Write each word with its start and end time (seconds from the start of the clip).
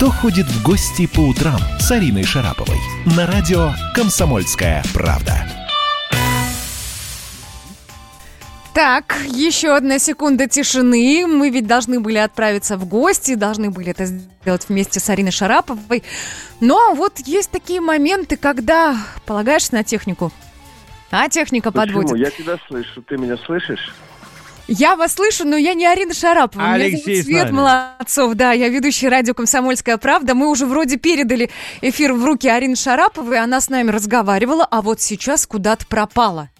Кто 0.00 0.08
ходит 0.08 0.46
в 0.46 0.62
гости 0.62 1.06
по 1.06 1.20
утрам 1.20 1.60
с 1.78 1.90
Ариной 1.90 2.24
Шараповой? 2.24 2.78
На 3.04 3.26
радио 3.26 3.72
«Комсомольская 3.94 4.82
правда». 4.94 5.46
Так, 8.72 9.18
еще 9.26 9.76
одна 9.76 9.98
секунда 9.98 10.48
тишины. 10.48 11.26
Мы 11.26 11.50
ведь 11.50 11.66
должны 11.66 12.00
были 12.00 12.16
отправиться 12.16 12.78
в 12.78 12.88
гости, 12.88 13.34
должны 13.34 13.68
были 13.68 13.90
это 13.90 14.06
сделать 14.06 14.70
вместе 14.70 15.00
с 15.00 15.10
Ариной 15.10 15.32
Шараповой. 15.32 16.02
Но 16.60 16.94
вот 16.94 17.18
есть 17.18 17.50
такие 17.50 17.82
моменты, 17.82 18.38
когда 18.38 18.96
полагаешься 19.26 19.74
на 19.74 19.84
технику, 19.84 20.32
а 21.10 21.28
техника 21.28 21.72
Почему? 21.72 22.00
подводит. 22.00 22.16
Я 22.16 22.30
тебя 22.30 22.56
слышу. 22.68 23.02
Ты 23.02 23.18
меня 23.18 23.36
слышишь? 23.36 23.92
Я 24.72 24.94
вас 24.94 25.14
слышу, 25.14 25.44
но 25.44 25.56
я 25.56 25.74
не 25.74 25.84
Арина 25.84 26.14
Шарапова. 26.14 26.62
Меня 26.62 26.74
Алексей 26.74 27.22
зовут 27.22 27.24
с 27.24 27.24
Свет. 27.24 27.50
Молодцов, 27.50 28.34
да, 28.34 28.52
я 28.52 28.68
ведущий 28.68 29.08
радио 29.08 29.34
«Комсомольская 29.34 29.96
правда». 29.96 30.36
Мы 30.36 30.48
уже 30.48 30.64
вроде 30.64 30.96
передали 30.96 31.50
эфир 31.80 32.12
в 32.12 32.24
руки 32.24 32.48
Арины 32.48 32.76
Шараповой, 32.76 33.40
она 33.40 33.60
с 33.60 33.68
нами 33.68 33.90
разговаривала, 33.90 34.64
а 34.70 34.80
вот 34.80 35.00
сейчас 35.00 35.44
куда-то 35.44 35.86
пропала. 35.88 36.50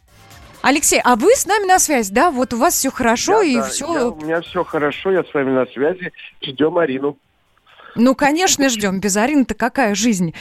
Алексей, 0.61 1.01
а 1.05 1.15
вы 1.15 1.31
с 1.37 1.47
нами 1.47 1.67
на 1.67 1.79
связь, 1.79 2.11
да? 2.11 2.33
Вот 2.33 2.53
у 2.53 2.57
вас 2.57 2.75
все 2.75 2.91
хорошо 2.91 3.39
Да, 3.39 3.45
и 3.45 3.55
да, 3.55 3.63
все... 3.69 3.95
я- 3.95 4.07
у 4.09 4.21
меня 4.21 4.41
все 4.41 4.65
хорошо, 4.65 5.13
я 5.13 5.23
с 5.23 5.33
вами 5.33 5.53
на 5.53 5.67
связи. 5.67 6.11
Ждем 6.43 6.79
Арину. 6.79 7.17
Ну, 7.95 8.17
конечно, 8.17 8.69
ждем. 8.71 8.99
Без 8.99 9.17
Арины-то 9.17 9.55
какая 9.55 9.95
жизнь? 9.95 10.35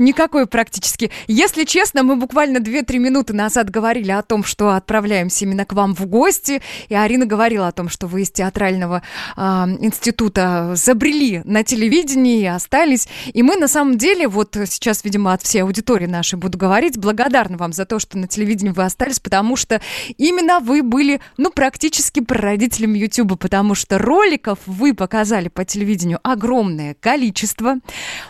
Никакой 0.00 0.46
практически. 0.46 1.10
Если 1.26 1.64
честно, 1.64 2.02
мы 2.02 2.16
буквально 2.16 2.56
2-3 2.56 2.96
минуты 2.96 3.34
назад 3.34 3.68
говорили 3.68 4.10
о 4.10 4.22
том, 4.22 4.44
что 4.44 4.70
отправляемся 4.70 5.44
именно 5.44 5.66
к 5.66 5.74
вам 5.74 5.94
в 5.94 6.06
гости. 6.06 6.62
И 6.88 6.94
Арина 6.94 7.26
говорила 7.26 7.68
о 7.68 7.72
том, 7.72 7.90
что 7.90 8.06
вы 8.06 8.22
из 8.22 8.30
театрального 8.30 9.02
а, 9.36 9.68
института 9.78 10.72
забрели 10.74 11.42
на 11.44 11.64
телевидении 11.64 12.40
и 12.40 12.46
остались. 12.46 13.08
И 13.34 13.42
мы 13.42 13.56
на 13.56 13.68
самом 13.68 13.98
деле, 13.98 14.26
вот 14.26 14.56
сейчас, 14.64 15.04
видимо, 15.04 15.34
от 15.34 15.42
всей 15.42 15.64
аудитории 15.64 16.06
нашей 16.06 16.38
буду 16.38 16.56
говорить, 16.56 16.96
благодарны 16.96 17.58
вам 17.58 17.74
за 17.74 17.84
то, 17.84 17.98
что 17.98 18.16
на 18.16 18.26
телевидении 18.26 18.72
вы 18.72 18.84
остались, 18.84 19.20
потому 19.20 19.54
что 19.54 19.82
именно 20.16 20.60
вы 20.60 20.82
были, 20.82 21.20
ну, 21.36 21.50
практически 21.50 22.20
прародителем 22.20 22.94
Ютуба, 22.94 23.36
потому 23.36 23.74
что 23.74 23.98
роликов 23.98 24.60
вы 24.64 24.94
показали 24.94 25.48
по 25.48 25.66
телевидению 25.66 26.20
огромное 26.22 26.94
количество. 26.94 27.74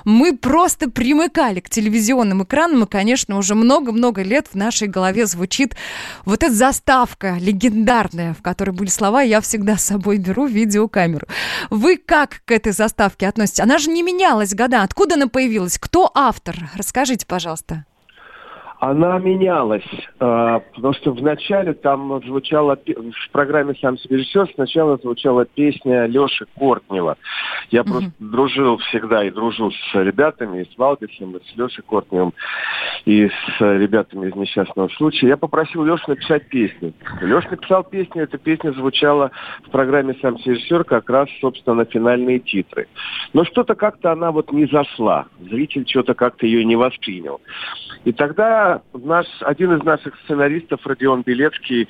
Мы 0.04 0.36
просто 0.36 0.90
примыкали 0.90 1.59
к 1.60 1.70
телевизионным 1.70 2.42
экранам, 2.44 2.84
и, 2.84 2.86
конечно, 2.86 3.36
уже 3.36 3.54
много-много 3.54 4.22
лет 4.22 4.48
в 4.52 4.56
нашей 4.56 4.88
голове 4.88 5.26
звучит 5.26 5.76
вот 6.24 6.42
эта 6.42 6.52
заставка 6.52 7.36
легендарная, 7.38 8.34
в 8.34 8.42
которой 8.42 8.70
были 8.70 8.88
слова 8.88 9.22
«Я 9.22 9.40
всегда 9.40 9.76
с 9.76 9.84
собой 9.84 10.18
беру 10.18 10.46
видеокамеру». 10.46 11.26
Вы 11.70 11.96
как 11.96 12.42
к 12.44 12.50
этой 12.50 12.72
заставке 12.72 13.28
относитесь? 13.28 13.60
Она 13.60 13.78
же 13.78 13.90
не 13.90 14.02
менялась 14.02 14.54
года. 14.54 14.82
Откуда 14.82 15.14
она 15.14 15.28
появилась? 15.28 15.78
Кто 15.78 16.10
автор? 16.14 16.70
Расскажите, 16.74 17.26
пожалуйста. 17.26 17.84
Она 18.80 19.18
менялась, 19.18 19.84
э, 19.92 20.60
потому 20.74 20.94
что 20.94 21.12
вначале 21.12 21.74
там 21.74 22.18
звучала, 22.24 22.76
в 22.76 23.30
программе 23.30 23.74
«Сам 23.74 23.98
себе 23.98 24.16
режиссер» 24.16 24.52
сначала 24.54 24.96
звучала 24.96 25.44
песня 25.44 26.06
Леши 26.06 26.46
Кортнева. 26.58 27.18
Я 27.70 27.84
просто 27.84 28.10
дружил 28.18 28.78
всегда 28.78 29.22
и 29.22 29.30
дружу 29.30 29.70
с 29.70 29.94
ребятами, 29.94 30.62
и 30.62 30.64
с 30.64 30.78
Валдисом, 30.78 31.36
и 31.36 31.44
с 31.44 31.56
Лешей 31.58 31.84
Кортневым, 31.86 32.32
и 33.04 33.28
с 33.28 33.60
ребятами 33.60 34.28
из 34.28 34.34
«Несчастного 34.34 34.88
случая». 34.88 35.28
Я 35.28 35.36
попросил 35.36 35.84
Лешу 35.84 36.04
написать 36.06 36.48
песню. 36.48 36.94
Леша 37.20 37.50
написал 37.50 37.84
песню, 37.84 38.22
эта 38.22 38.38
песня 38.38 38.72
звучала 38.72 39.30
в 39.66 39.70
программе 39.70 40.16
«Сам 40.22 40.38
себе 40.38 40.54
режиссер» 40.54 40.84
как 40.84 41.10
раз, 41.10 41.28
собственно, 41.42 41.76
на 41.76 41.84
финальные 41.84 42.38
титры. 42.38 42.88
Но 43.34 43.44
что-то 43.44 43.74
как-то 43.74 44.12
она 44.12 44.32
вот 44.32 44.50
не 44.52 44.64
зашла. 44.64 45.26
Зритель 45.38 45.86
что-то 45.86 46.14
как-то 46.14 46.46
ее 46.46 46.64
не 46.64 46.76
воспринял. 46.76 47.42
И 48.04 48.12
тогда 48.12 48.69
наш, 48.92 49.26
один 49.40 49.76
из 49.76 49.82
наших 49.84 50.14
сценаристов, 50.24 50.86
Родион 50.86 51.22
Белецкий, 51.22 51.88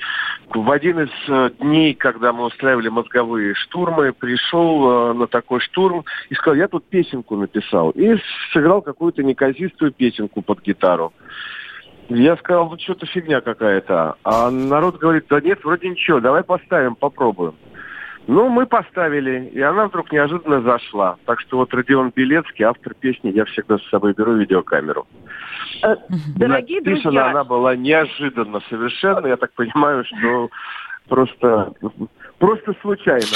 в 0.49 0.71
один 0.71 1.00
из 1.00 1.10
э, 1.28 1.50
дней, 1.60 1.94
когда 1.94 2.32
мы 2.32 2.44
устраивали 2.44 2.88
мозговые 2.88 3.55
штурмы, 3.55 4.12
пришел 4.12 5.10
э, 5.10 5.12
на 5.15 5.27
такой 5.27 5.60
штурм 5.60 6.05
и 6.28 6.34
сказал, 6.34 6.56
я 6.56 6.69
тут 6.69 6.84
песенку 6.87 7.37
написал. 7.37 7.91
И 7.91 8.16
сыграл 8.53 8.82
какую-то 8.82 9.22
неказистую 9.22 9.93
песенку 9.93 10.43
под 10.43 10.62
гитару. 10.62 11.12
Я 12.09 12.37
сказал, 12.38 12.69
ну 12.69 12.78
что-то 12.78 13.06
фигня 13.06 13.41
какая-то. 13.41 14.16
А 14.25 14.50
народ 14.50 14.99
говорит, 14.99 15.26
да 15.28 15.41
нет, 15.41 15.60
вроде 15.62 15.88
ничего, 15.88 16.21
давай 16.21 16.43
поставим, 16.43 16.97
попробуем. 16.97 17.55
Ну, 18.26 18.48
мы 18.48 18.66
поставили, 18.66 19.50
и 19.53 19.60
она 19.60 19.86
вдруг 19.86 20.12
неожиданно 20.12 20.60
зашла. 20.60 21.16
Так 21.25 21.41
что 21.41 21.56
вот 21.56 21.72
Родион 21.75 22.12
Белецкий, 22.14 22.64
автор 22.64 22.94
песни 22.94 23.31
«Я 23.31 23.44
всегда 23.47 23.78
с 23.78 23.88
собой 23.88 24.12
беру 24.12 24.34
видеокамеру». 24.34 25.06
Э, 25.82 25.97
Дорогие 26.36 26.81
Написана 26.81 27.03
друзья, 27.03 27.31
она 27.31 27.44
была 27.44 27.76
неожиданно 27.76 28.60
совершенно. 28.69 29.26
Я 29.26 29.36
так 29.36 29.53
понимаю, 29.53 30.04
что 30.04 30.50
просто, 31.08 31.72
просто 32.38 32.75
случайно. 32.82 33.26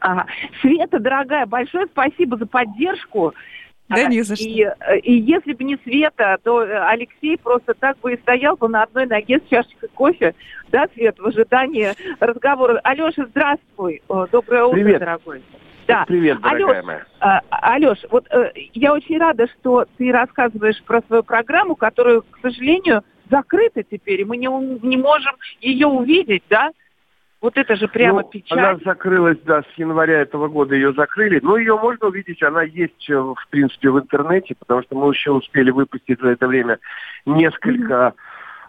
ага. 0.00 0.26
Света, 0.60 0.98
дорогая, 0.98 1.46
большое 1.46 1.86
спасибо 1.86 2.36
за 2.36 2.46
поддержку. 2.46 3.34
Да 3.88 4.06
А, 4.06 4.08
не 4.08 4.22
за 4.22 4.36
что. 4.36 4.44
И, 4.44 4.62
э, 4.62 4.98
и 5.00 5.12
если 5.12 5.52
бы 5.52 5.64
не 5.64 5.76
Света, 5.84 6.38
то 6.42 6.62
э, 6.62 6.78
Алексей 6.88 7.36
просто 7.36 7.74
так 7.74 7.98
бы 7.98 8.14
и 8.14 8.20
стоял 8.20 8.56
бы 8.56 8.68
на 8.68 8.84
одной 8.84 9.06
ноге 9.06 9.40
с 9.40 9.50
чашечкой 9.50 9.88
кофе, 9.94 10.34
да, 10.70 10.86
Свет, 10.94 11.18
в 11.18 11.26
ожидании 11.26 11.92
разговора. 12.20 12.80
Алеша, 12.84 13.26
здравствуй. 13.26 14.02
Э, 14.08 14.26
Доброе 14.30 14.64
утро, 14.64 14.76
Привет. 14.76 15.00
дорогой. 15.00 15.42
Да. 15.86 16.04
Привет, 16.06 16.40
дорогая 16.40 16.66
Алёш, 16.66 16.84
моя. 16.84 17.04
А, 17.20 17.40
Алеш, 17.50 17.98
вот 18.10 18.26
э, 18.30 18.52
я 18.72 18.94
очень 18.94 19.18
рада, 19.18 19.46
что 19.48 19.84
ты 19.98 20.12
рассказываешь 20.12 20.82
про 20.84 21.02
свою 21.02 21.22
программу, 21.22 21.74
которую, 21.74 22.22
к 22.22 22.38
сожалению, 22.40 23.02
закрыта 23.30 23.82
теперь, 23.82 24.20
и 24.20 24.24
мы 24.24 24.36
не, 24.36 24.46
не 24.86 24.96
можем 24.96 25.34
ее 25.60 25.88
увидеть, 25.88 26.44
да? 26.48 26.70
Вот 27.42 27.58
это 27.58 27.74
же 27.74 27.88
прямо 27.88 28.22
Ну, 28.22 28.28
печаль. 28.28 28.58
Она 28.58 28.78
закрылась, 28.84 29.38
да, 29.44 29.62
с 29.62 29.78
января 29.78 30.20
этого 30.20 30.46
года 30.46 30.76
ее 30.76 30.92
закрыли. 30.92 31.40
Но 31.42 31.56
ее 31.56 31.76
можно 31.76 32.06
увидеть, 32.06 32.40
она 32.40 32.62
есть, 32.62 33.10
э, 33.10 33.18
в 33.18 33.36
принципе, 33.50 33.90
в 33.90 33.98
интернете, 33.98 34.54
потому 34.56 34.82
что 34.82 34.96
мы 34.96 35.12
еще 35.12 35.32
успели 35.32 35.72
выпустить 35.72 36.20
за 36.20 36.28
это 36.28 36.46
время 36.46 36.78
несколько 37.26 38.14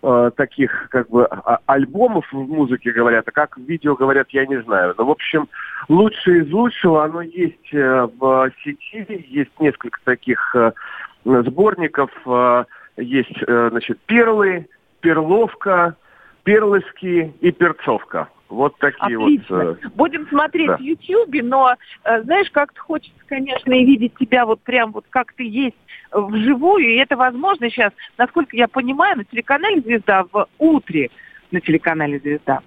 э, 0.06 0.32
таких, 0.36 0.88
как 0.90 1.08
бы, 1.10 1.26
а- 1.26 1.60
альбомов 1.68 2.26
в 2.34 2.36
музыке 2.36 2.92
говорят, 2.92 3.26
а 3.28 3.32
как 3.32 3.58
в 3.58 3.62
видео 3.62 3.96
говорят, 3.96 4.28
я 4.32 4.46
не 4.46 4.60
знаю. 4.64 4.96
Но, 4.98 5.06
в 5.06 5.12
общем, 5.12 5.48
лучшее 5.88 6.44
из 6.44 6.52
лучшего, 6.52 7.06
оно 7.06 7.22
есть 7.22 7.74
э, 7.74 8.08
в 8.20 8.52
сети, 8.64 9.26
есть 9.30 9.52
несколько 9.60 10.00
таких 10.04 10.56
э, 10.56 10.72
сборников, 11.24 12.10
э, 12.26 12.66
есть, 12.98 13.38
э, 13.48 13.68
значит, 13.70 14.00
перлы, 14.08 14.68
перловка, 15.00 15.96
перловский 16.44 17.34
и 17.40 17.52
перцовка. 17.52 18.28
Вот 18.54 18.78
такие 18.78 19.18
Отлично. 19.18 19.66
вот. 19.66 19.84
э, 19.84 19.88
Будем 19.96 20.28
смотреть 20.28 20.68
да. 20.68 20.78
в 20.78 20.82
Ютьюбе, 20.82 21.42
но, 21.42 21.76
э, 22.04 22.22
знаешь, 22.24 22.50
как-то 22.52 22.80
хочется, 22.80 23.20
конечно, 23.28 23.74
и 23.74 23.84
видеть 23.84 24.14
тебя 24.20 24.46
вот 24.46 24.62
прям 24.62 24.92
вот 24.92 25.06
как 25.10 25.34
ты 25.34 25.44
есть 25.44 25.76
э, 26.12 26.20
вживую, 26.20 26.86
и 26.86 26.98
это 26.98 27.18
возможно 27.18 27.70
сейчас, 27.70 27.92
насколько 28.18 28.56
я 28.56 28.68
понимаю, 28.68 29.18
на 29.18 29.26
телеканале 29.26 29.82
«Звезда» 29.82 30.26
в 30.32 30.48
утре 30.60 31.10
на 31.52 31.62
телеканале 31.62 32.20
«Звезда». 32.20 32.62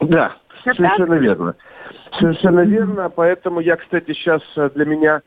Да, 0.00 0.36
Всё 0.60 0.74
совершенно 0.74 1.14
верно. 1.14 1.54
Совершенно 2.18 2.60
верно. 2.60 3.08
Поэтому 3.08 3.60
я, 3.60 3.76
кстати, 3.76 4.12
сейчас 4.12 4.42
для 4.74 4.84
меня 4.84 5.22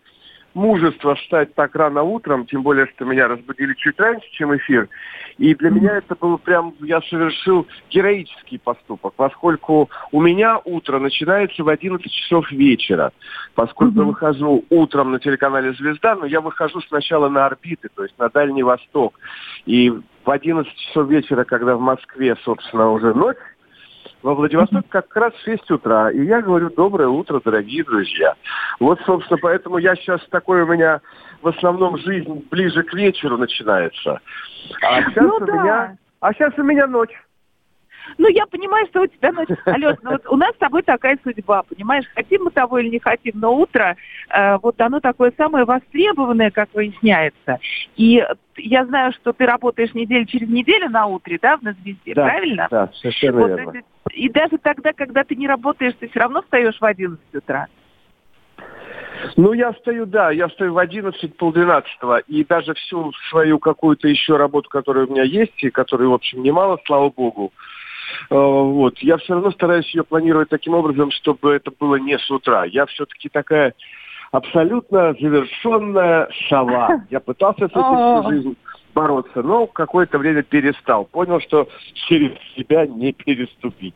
мужество 0.53 1.15
встать 1.15 1.53
так 1.55 1.75
рано 1.75 2.03
утром, 2.03 2.45
тем 2.45 2.63
более, 2.63 2.87
что 2.87 3.05
меня 3.05 3.27
разбудили 3.27 3.73
чуть 3.75 3.99
раньше, 3.99 4.27
чем 4.31 4.55
эфир. 4.55 4.89
И 5.37 5.55
для 5.55 5.69
меня 5.69 5.97
это 5.97 6.15
был 6.15 6.37
прям, 6.37 6.73
я 6.81 7.01
совершил 7.01 7.67
героический 7.89 8.57
поступок, 8.57 9.13
поскольку 9.15 9.89
у 10.11 10.21
меня 10.21 10.59
утро 10.65 10.99
начинается 10.99 11.63
в 11.63 11.69
11 11.69 12.11
часов 12.11 12.51
вечера. 12.51 13.11
Поскольку 13.55 13.99
я 13.99 14.05
выхожу 14.05 14.65
утром 14.69 15.11
на 15.11 15.19
телеканале 15.19 15.73
«Звезда», 15.73 16.15
но 16.15 16.25
я 16.25 16.41
выхожу 16.41 16.81
сначала 16.81 17.29
на 17.29 17.45
орбиты, 17.45 17.89
то 17.93 18.03
есть 18.03 18.17
на 18.17 18.29
Дальний 18.29 18.63
Восток. 18.63 19.19
И 19.65 19.89
в 19.89 20.29
11 20.29 20.73
часов 20.75 21.07
вечера, 21.07 21.43
когда 21.43 21.75
в 21.75 21.81
Москве, 21.81 22.35
собственно, 22.43 22.91
уже 22.91 23.13
ночь, 23.13 23.37
во 24.21 24.35
Владивосток 24.35 24.85
как 24.89 25.15
раз 25.15 25.33
в 25.33 25.43
6 25.43 25.71
утра. 25.71 26.11
И 26.11 26.23
я 26.25 26.41
говорю, 26.41 26.69
доброе 26.69 27.07
утро, 27.07 27.41
дорогие 27.43 27.83
друзья. 27.83 28.35
Вот, 28.79 28.99
собственно, 29.05 29.39
поэтому 29.41 29.77
я 29.77 29.95
сейчас 29.95 30.21
такой 30.29 30.63
у 30.63 30.67
меня 30.67 31.01
в 31.41 31.47
основном 31.47 31.97
жизнь 31.97 32.45
ближе 32.49 32.83
к 32.83 32.93
вечеру 32.93 33.37
начинается. 33.37 34.19
А 34.81 35.01
сейчас 35.03 35.23
Ну 35.23 35.35
у 35.35 35.45
да. 35.45 35.53
меня... 35.53 35.97
А 36.21 36.33
сейчас 36.33 36.53
у 36.57 36.63
меня 36.63 36.85
ночь. 36.85 37.13
Ну, 38.17 38.27
я 38.27 38.45
понимаю, 38.45 38.87
что 38.87 39.01
у 39.01 39.07
тебя 39.07 39.31
ночь... 39.31 39.49
Алеш, 39.65 39.97
ну 40.03 40.11
вот 40.11 40.25
у 40.27 40.35
нас 40.35 40.53
с 40.55 40.57
тобой 40.57 40.83
такая 40.83 41.17
судьба, 41.23 41.63
понимаешь? 41.63 42.05
Хотим 42.15 42.43
мы 42.45 42.51
того 42.51 42.79
или 42.79 42.89
не 42.89 42.99
хотим, 42.99 43.33
но 43.35 43.53
утро, 43.55 43.95
э, 44.29 44.57
вот 44.57 44.79
оно 44.81 44.99
такое 44.99 45.33
самое 45.37 45.65
востребованное, 45.65 46.51
как 46.51 46.69
выясняется. 46.73 47.59
И 47.95 48.25
я 48.57 48.85
знаю, 48.85 49.13
что 49.13 49.33
ты 49.33 49.45
работаешь 49.45 49.93
неделю 49.93 50.25
через 50.25 50.49
неделю 50.49 50.89
на 50.89 51.07
утре, 51.07 51.39
да, 51.41 51.57
в 51.57 51.61
«На 51.61 51.73
звезде», 51.73 52.13
Да, 52.13 52.23
правильно? 52.23 52.67
Да, 52.69 52.89
совершенно 52.93 53.39
Вот 53.39 53.47
верно. 53.47 53.69
это- 53.69 53.81
и 54.11 54.29
даже 54.29 54.57
тогда, 54.57 54.91
когда 54.93 55.23
ты 55.23 55.35
не 55.35 55.47
работаешь, 55.47 55.93
ты 55.99 56.09
все 56.09 56.19
равно 56.19 56.41
встаешь 56.41 56.79
в 56.79 56.85
11 56.85 57.35
утра. 57.35 57.67
Ну, 59.35 59.53
я 59.53 59.71
встаю, 59.73 60.05
да, 60.05 60.31
я 60.31 60.47
встаю 60.47 60.73
в 60.73 60.77
11, 60.77 61.35
полдвенадцатого, 61.37 62.19
и 62.19 62.43
даже 62.43 62.73
всю 62.73 63.11
свою 63.29 63.59
какую-то 63.59 64.07
еще 64.07 64.37
работу, 64.37 64.69
которая 64.69 65.05
у 65.05 65.11
меня 65.11 65.23
есть, 65.23 65.61
и 65.63 65.69
которой, 65.69 66.07
в 66.07 66.13
общем, 66.13 66.41
немало, 66.41 66.79
слава 66.85 67.09
богу, 67.09 67.51
э, 67.53 67.78
вот, 68.29 68.97
я 68.99 69.17
все 69.17 69.33
равно 69.33 69.51
стараюсь 69.51 69.93
ее 69.93 70.03
планировать 70.03 70.49
таким 70.49 70.73
образом, 70.73 71.11
чтобы 71.11 71.53
это 71.53 71.71
было 71.77 71.95
не 71.95 72.17
с 72.17 72.29
утра. 72.29 72.65
Я 72.65 72.85
все-таки 72.85 73.29
такая 73.29 73.73
абсолютно 74.31 75.13
завершенная 75.19 76.29
сова. 76.47 77.03
Я 77.09 77.19
пытался 77.19 77.67
с 77.67 77.71
этим 77.71 78.21
всю 78.21 78.29
жизнь 78.29 78.57
бороться, 78.93 79.41
но 79.41 79.67
какое-то 79.67 80.17
время 80.17 80.43
перестал. 80.43 81.05
Понял, 81.05 81.39
что 81.39 81.67
через 81.93 82.31
себя 82.55 82.85
не 82.85 83.13
переступить. 83.13 83.93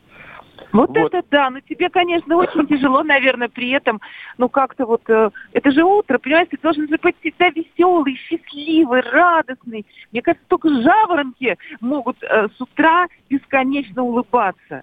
Вот, 0.74 0.88
вот 0.88 1.14
это 1.14 1.22
да, 1.30 1.50
но 1.50 1.60
тебе, 1.60 1.88
конечно, 1.88 2.36
очень 2.36 2.66
тяжело, 2.66 3.04
наверное, 3.04 3.48
при 3.48 3.70
этом, 3.70 4.00
ну 4.38 4.48
как-то 4.48 4.86
вот, 4.86 5.08
э, 5.08 5.30
это 5.52 5.70
же 5.70 5.84
утро, 5.84 6.18
понимаешь, 6.18 6.48
ты 6.50 6.58
должен 6.60 6.88
быть 6.88 7.16
всегда 7.20 7.48
веселый, 7.50 8.16
счастливый, 8.16 9.02
радостный. 9.02 9.86
Мне 10.10 10.20
кажется, 10.20 10.44
только 10.48 10.68
жаворонки 10.68 11.56
могут 11.80 12.20
э, 12.24 12.48
с 12.48 12.60
утра 12.60 13.06
бесконечно 13.30 14.02
улыбаться. 14.02 14.82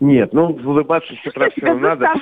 Нет, 0.00 0.32
ну 0.32 0.46
улыбаться 0.46 1.12
с 1.22 1.26
утра 1.26 1.50
все 1.50 1.66
равно 1.66 1.88
надо. 1.88 2.14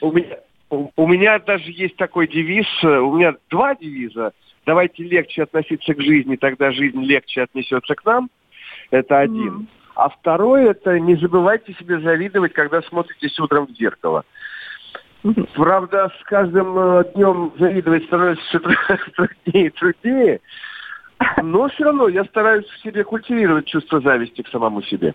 У 0.00 0.12
меня, 0.12 0.38
у, 0.70 0.88
у 0.96 1.06
меня 1.06 1.38
даже 1.40 1.70
есть 1.70 1.96
такой 1.96 2.26
девиз, 2.26 2.66
э, 2.84 2.86
у 2.86 3.18
меня 3.18 3.34
два 3.50 3.74
девиза. 3.74 4.32
Давайте 4.64 5.02
легче 5.02 5.42
относиться 5.42 5.92
к 5.92 6.00
жизни, 6.00 6.36
тогда 6.36 6.72
жизнь 6.72 7.02
легче 7.02 7.42
отнесется 7.42 7.94
к 7.94 8.02
нам. 8.06 8.30
Это 8.90 9.18
один. 9.18 9.58
Mm. 9.58 9.81
А 9.94 10.08
второе, 10.08 10.70
это 10.70 10.98
не 10.98 11.16
забывайте 11.16 11.74
себе 11.74 12.00
завидовать, 12.00 12.52
когда 12.52 12.80
смотритесь 12.82 13.38
утром 13.38 13.66
в 13.66 13.70
зеркало. 13.72 14.24
Правда, 15.54 16.10
с 16.20 16.24
каждым 16.24 16.76
э, 16.76 17.04
днем 17.14 17.52
завидовать 17.58 18.04
становится 18.06 18.42
все 18.44 18.58
труднее 19.16 19.66
и 19.66 19.70
труднее, 19.70 20.40
но 21.42 21.68
все 21.68 21.84
равно 21.84 22.08
я 22.08 22.24
стараюсь 22.24 22.66
в 22.66 22.82
себе 22.82 23.04
культивировать 23.04 23.66
чувство 23.66 24.00
зависти 24.00 24.42
к 24.42 24.48
самому 24.48 24.82
себе. 24.82 25.14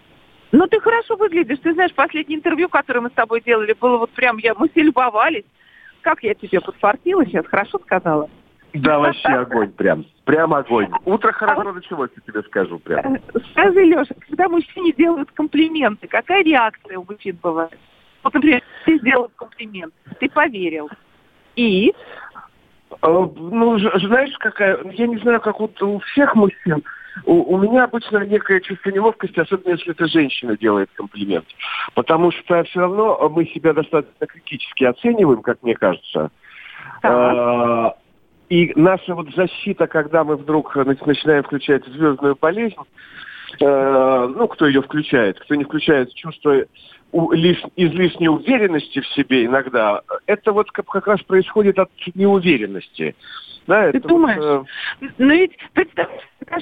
Ну, 0.53 0.65
ты 0.67 0.79
хорошо 0.79 1.17
выглядишь. 1.17 1.59
Ты 1.59 1.73
знаешь, 1.73 1.93
последнее 1.93 2.39
интервью, 2.39 2.69
которое 2.69 3.01
мы 3.01 3.09
с 3.09 3.13
тобой 3.13 3.41
делали, 3.41 3.73
было 3.73 3.97
вот 3.97 4.11
прям, 4.11 4.37
я, 4.37 4.53
мы 4.53 4.69
все 4.69 4.81
любовались. 4.81 5.43
Как 6.01 6.23
я 6.23 6.33
тебе 6.35 6.61
подфартила 6.61 7.25
сейчас, 7.25 7.45
хорошо 7.47 7.79
сказала? 7.79 8.29
Да, 8.81 8.99
вообще 8.99 9.27
огонь 9.29 9.71
прям. 9.71 10.05
Прям 10.25 10.53
огонь. 10.53 10.89
Утро 11.05 11.31
хорошо 11.31 11.61
а 11.61 11.63
вот, 11.65 11.75
началось, 11.75 12.09
я 12.15 12.21
тебе 12.31 12.43
скажу 12.43 12.79
прям. 12.79 13.15
Э, 13.15 13.19
скажи, 13.51 13.83
Леша, 13.83 14.13
когда 14.27 14.49
мужчине 14.49 14.91
делают 14.93 15.31
комплименты, 15.31 16.07
какая 16.07 16.43
реакция 16.43 16.99
у 16.99 17.05
мужчин 17.09 17.37
бывает? 17.41 17.77
Вот, 18.23 18.33
например, 18.33 18.61
ты 18.85 18.97
сделал 18.99 19.31
комплимент, 19.35 19.93
ты 20.19 20.29
поверил. 20.29 20.89
И? 21.55 21.93
А, 23.01 23.07
ну, 23.09 23.79
знаешь, 23.79 24.35
какая... 24.39 24.79
Я 24.91 25.07
не 25.07 25.17
знаю, 25.17 25.39
как 25.39 25.59
вот 25.59 25.81
у 25.81 25.99
всех 25.99 26.35
мужчин. 26.35 26.83
У, 27.25 27.55
у 27.55 27.57
меня 27.57 27.85
обычно 27.85 28.17
некое 28.25 28.59
чувство 28.61 28.89
неловкости, 28.89 29.39
особенно 29.39 29.73
если 29.73 29.91
это 29.91 30.07
женщина 30.07 30.57
делает 30.57 30.89
комплимент. 30.93 31.45
Потому 31.95 32.31
что 32.31 32.63
все 32.65 32.81
равно 32.81 33.29
мы 33.29 33.45
себя 33.45 33.73
достаточно 33.73 34.27
критически 34.27 34.83
оцениваем, 34.83 35.41
как 35.41 35.63
мне 35.63 35.75
кажется. 35.75 36.31
А, 37.03 37.95
и 38.49 38.71
наша 38.75 39.13
вот 39.13 39.33
защита, 39.35 39.87
когда 39.87 40.23
мы 40.23 40.37
вдруг 40.37 40.75
начинаем 40.75 41.43
включать 41.43 41.85
звездную 41.85 42.37
болезнь, 42.39 42.75
э, 43.59 44.33
ну, 44.35 44.47
кто 44.47 44.67
ее 44.67 44.81
включает, 44.81 45.39
кто 45.39 45.55
не 45.55 45.65
включает 45.65 46.13
чувство 46.13 46.63
лиш, 47.13 47.61
излишней 47.75 48.29
уверенности 48.29 49.01
в 49.01 49.07
себе 49.07 49.45
иногда, 49.45 50.01
это 50.25 50.51
вот 50.51 50.71
как, 50.71 50.85
как 50.85 51.07
раз 51.07 51.21
происходит 51.23 51.77
от 51.79 51.89
неуверенности. 52.15 53.15
Да, 53.67 53.91
Ты 53.91 53.99
думаешь? 53.99 54.37
Вот, 54.37 54.67
э... 55.01 55.09
Но 55.17 55.33
ведь 55.33 55.51
представь, 55.73 56.07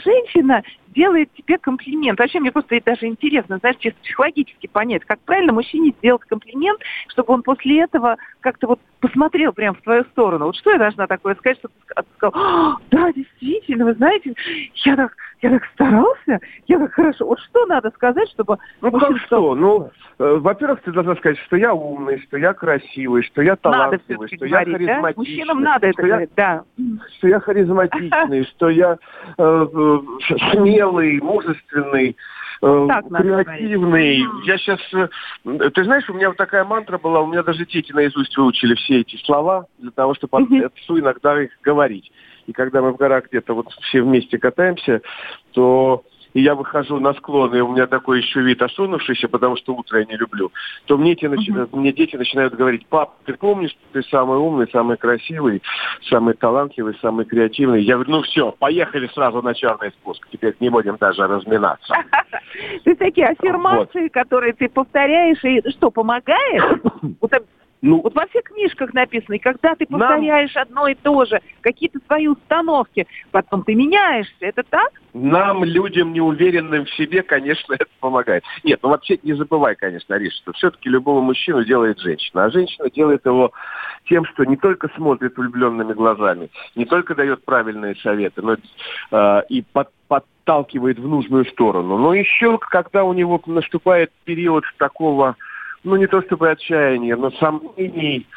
женщина 0.03 0.63
делает 0.95 1.31
тебе 1.33 1.57
комплимент. 1.57 2.19
Вообще 2.19 2.39
мне 2.39 2.51
просто 2.51 2.75
это 2.75 2.93
даже 2.93 3.05
интересно, 3.05 3.57
знаешь, 3.57 3.77
чисто 3.79 3.99
психологически 4.01 4.67
понять, 4.67 5.03
как 5.05 5.19
правильно 5.19 5.53
мужчине 5.53 5.93
сделать 5.99 6.23
комплимент, 6.23 6.79
чтобы 7.09 7.33
он 7.33 7.43
после 7.43 7.81
этого 7.81 8.17
как-то 8.39 8.67
вот 8.67 8.79
посмотрел 8.99 9.53
прямо 9.53 9.75
в 9.77 9.81
твою 9.81 10.03
сторону. 10.05 10.45
Вот 10.45 10.55
что 10.55 10.71
я 10.71 10.77
должна 10.77 11.07
такое 11.07 11.35
сказать, 11.35 11.59
чтобы 11.59 11.73
ты 11.87 12.03
сказал, 12.15 12.33
«А, 12.35 12.77
да, 12.89 13.11
действительно, 13.13 13.85
вы 13.85 13.93
знаете, 13.93 14.33
я 14.85 14.95
так, 14.95 15.15
я 15.41 15.49
так 15.51 15.65
старался, 15.73 16.39
я 16.67 16.79
так 16.79 16.93
хорошо. 16.93 17.25
Вот 17.27 17.39
что 17.39 17.65
надо 17.65 17.91
сказать, 17.91 18.29
чтобы... 18.29 18.57
Ну, 18.81 18.91
как 18.91 19.17
что? 19.25 19.53
Ну, 19.53 19.91
э, 20.17 20.37
во-первых, 20.39 20.81
ты 20.81 20.91
должна 20.91 21.15
сказать, 21.15 21.37
что 21.45 21.55
я 21.55 21.73
умный, 21.73 22.19
что 22.21 22.37
я 22.37 22.53
красивый, 22.53 23.23
что 23.23 23.41
я 23.41 23.55
талантливый, 23.55 24.27
что 24.27 24.47
говорить, 24.47 24.67
я 24.67 24.73
харизматичный. 24.73 25.13
Да? 25.13 25.19
Мужчинам 25.19 25.61
надо 25.61 25.87
это 25.87 26.01
говорить, 26.01 26.29
да. 26.35 26.63
Что 27.17 27.27
я 27.27 27.39
харизматичный, 27.39 28.45
что 28.45 28.69
я 28.69 28.97
э, 29.37 29.67
э 29.73 29.99
смелый, 30.85 31.21
мужественный, 31.21 32.15
э, 32.61 32.85
так 32.87 33.05
креативный. 33.07 34.25
Я 34.45 34.57
сейчас... 34.57 34.79
Э, 34.93 35.07
ты 35.69 35.83
знаешь, 35.83 36.09
у 36.09 36.13
меня 36.13 36.29
вот 36.29 36.37
такая 36.37 36.63
мантра 36.63 36.97
была, 36.97 37.21
у 37.21 37.27
меня 37.27 37.43
даже 37.43 37.65
дети 37.65 37.91
наизусть 37.91 38.35
выучили 38.37 38.75
все 38.75 39.01
эти 39.01 39.17
слова 39.23 39.67
для 39.79 39.91
того, 39.91 40.15
чтобы 40.15 40.37
отцу 40.37 40.99
иногда 40.99 41.41
их 41.41 41.51
говорить. 41.61 42.11
И 42.47 42.53
когда 42.53 42.81
мы 42.81 42.91
в 42.91 42.97
горах 42.97 43.25
где-то 43.29 43.53
вот 43.53 43.71
все 43.81 44.01
вместе 44.01 44.37
катаемся, 44.37 45.01
то 45.53 46.03
и 46.35 46.41
я 46.41 46.53
выхожу 46.53 46.99
на 46.99 47.13
склон, 47.13 47.55
и 47.55 47.61
у 47.61 47.71
меня 47.71 47.87
такой 47.87 48.19
еще 48.19 48.41
вид 48.41 48.61
осунувшийся, 48.61 49.29
потому 49.29 49.55
что 49.55 49.73
утро 49.73 49.99
я 49.99 50.05
не 50.05 50.17
люблю, 50.17 50.51
то 50.85 50.97
мне, 50.97 51.15
те, 51.15 51.29
начинают, 51.29 51.71
uh-huh. 51.71 51.79
мне 51.79 51.93
дети 51.93 52.17
начинают 52.17 52.53
говорить, 52.53 52.85
пап, 52.87 53.15
ты 53.25 53.33
помнишь, 53.33 53.75
ты 53.93 54.03
самый 54.03 54.37
умный, 54.37 54.67
самый 54.69 54.97
красивый, 54.97 55.63
самый 56.09 56.33
талантливый, 56.33 56.97
самый 57.01 57.25
креативный? 57.25 57.81
Я 57.83 57.95
говорю, 57.95 58.11
ну 58.11 58.21
все, 58.23 58.51
поехали 58.51 59.07
сразу 59.13 59.41
на 59.41 59.53
черный 59.53 59.91
спуск, 59.91 60.27
теперь 60.29 60.55
не 60.59 60.69
будем 60.69 60.97
даже 60.97 61.25
разминаться. 61.25 61.95
Ты 62.83 62.95
такие 62.95 63.27
аффирмации, 63.27 64.07
которые 64.09 64.53
ты 64.53 64.69
повторяешь, 64.69 65.43
и 65.43 65.61
что, 65.71 65.89
помогает? 65.89 66.81
Ну, 67.81 68.01
вот 68.01 68.15
во 68.15 68.25
всех 68.27 68.43
книжках 68.43 68.93
написано, 68.93 69.35
и 69.35 69.39
когда 69.39 69.75
ты 69.75 69.85
повторяешь 69.85 70.55
нам... 70.55 70.63
одно 70.63 70.87
и 70.87 70.95
то 70.95 71.25
же, 71.25 71.39
какие-то 71.61 71.99
свои 72.07 72.27
установки, 72.27 73.05
потом 73.31 73.63
ты 73.63 73.75
меняешься, 73.75 74.33
это 74.39 74.63
так? 74.63 74.89
Нам, 75.13 75.63
людям 75.63 76.13
неуверенным 76.13 76.85
в 76.85 76.89
себе, 76.91 77.21
конечно, 77.21 77.73
это 77.73 77.85
помогает. 77.99 78.43
Нет, 78.63 78.79
ну 78.81 78.89
вообще 78.89 79.19
не 79.23 79.33
забывай, 79.33 79.75
конечно, 79.75 80.15
Ариша, 80.15 80.37
что 80.37 80.53
все-таки 80.53 80.89
любого 80.89 81.21
мужчину 81.21 81.63
делает 81.63 81.99
женщина, 81.99 82.45
а 82.45 82.49
женщина 82.49 82.89
делает 82.89 83.25
его 83.25 83.51
тем, 84.09 84.25
что 84.25 84.45
не 84.45 84.57
только 84.57 84.89
смотрит 84.95 85.37
влюбленными 85.37 85.93
глазами, 85.93 86.49
не 86.75 86.85
только 86.85 87.13
дает 87.13 87.43
правильные 87.45 87.95
советы, 87.95 88.41
но 88.41 88.55
э, 89.11 89.41
и 89.49 89.61
под, 89.61 89.89
подталкивает 90.07 90.99
в 90.99 91.07
нужную 91.07 91.45
сторону, 91.45 91.97
но 91.97 92.13
еще 92.13 92.57
когда 92.57 93.03
у 93.03 93.13
него 93.13 93.41
наступает 93.45 94.11
период 94.23 94.63
такого 94.77 95.35
ну 95.85 95.95
не 95.95 96.07
то 96.07 96.21
чтобы 96.23 96.49
отчаяние, 96.49 97.15
но 97.15 97.31
сомнений 97.31 98.27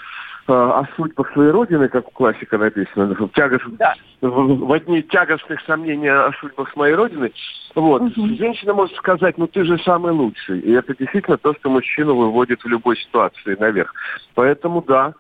э, 0.47 0.53
о 0.53 0.87
судьбах 0.97 1.33
своей 1.33 1.51
родины, 1.51 1.89
как 1.89 2.09
у 2.09 2.11
классика 2.11 2.59
написано, 2.59 3.15
тягош... 3.35 3.63
да. 3.73 3.95
в, 4.21 4.67
в 4.67 4.73
одни 4.73 5.03
тягостных 5.03 5.61
сомнений 5.63 6.09
о 6.09 6.31
судьбах 6.41 6.77
моей 6.77 6.95
родины, 6.95 7.33
вот, 7.75 8.03
угу. 8.03 8.29
женщина 8.37 8.75
может 8.75 8.97
сказать, 8.97 9.39
ну 9.39 9.47
ты 9.47 9.65
же 9.65 9.79
самый 9.79 10.13
лучший. 10.13 10.61
И 10.61 10.73
это 10.73 10.95
действительно 10.95 11.39
то, 11.39 11.55
что 11.55 11.71
мужчину 11.71 12.15
выводит 12.15 12.63
в 12.63 12.69
любой 12.69 12.97
ситуации 12.97 13.57
наверх. 13.59 13.93
Поэтому 14.35 14.83
да, 14.83 15.15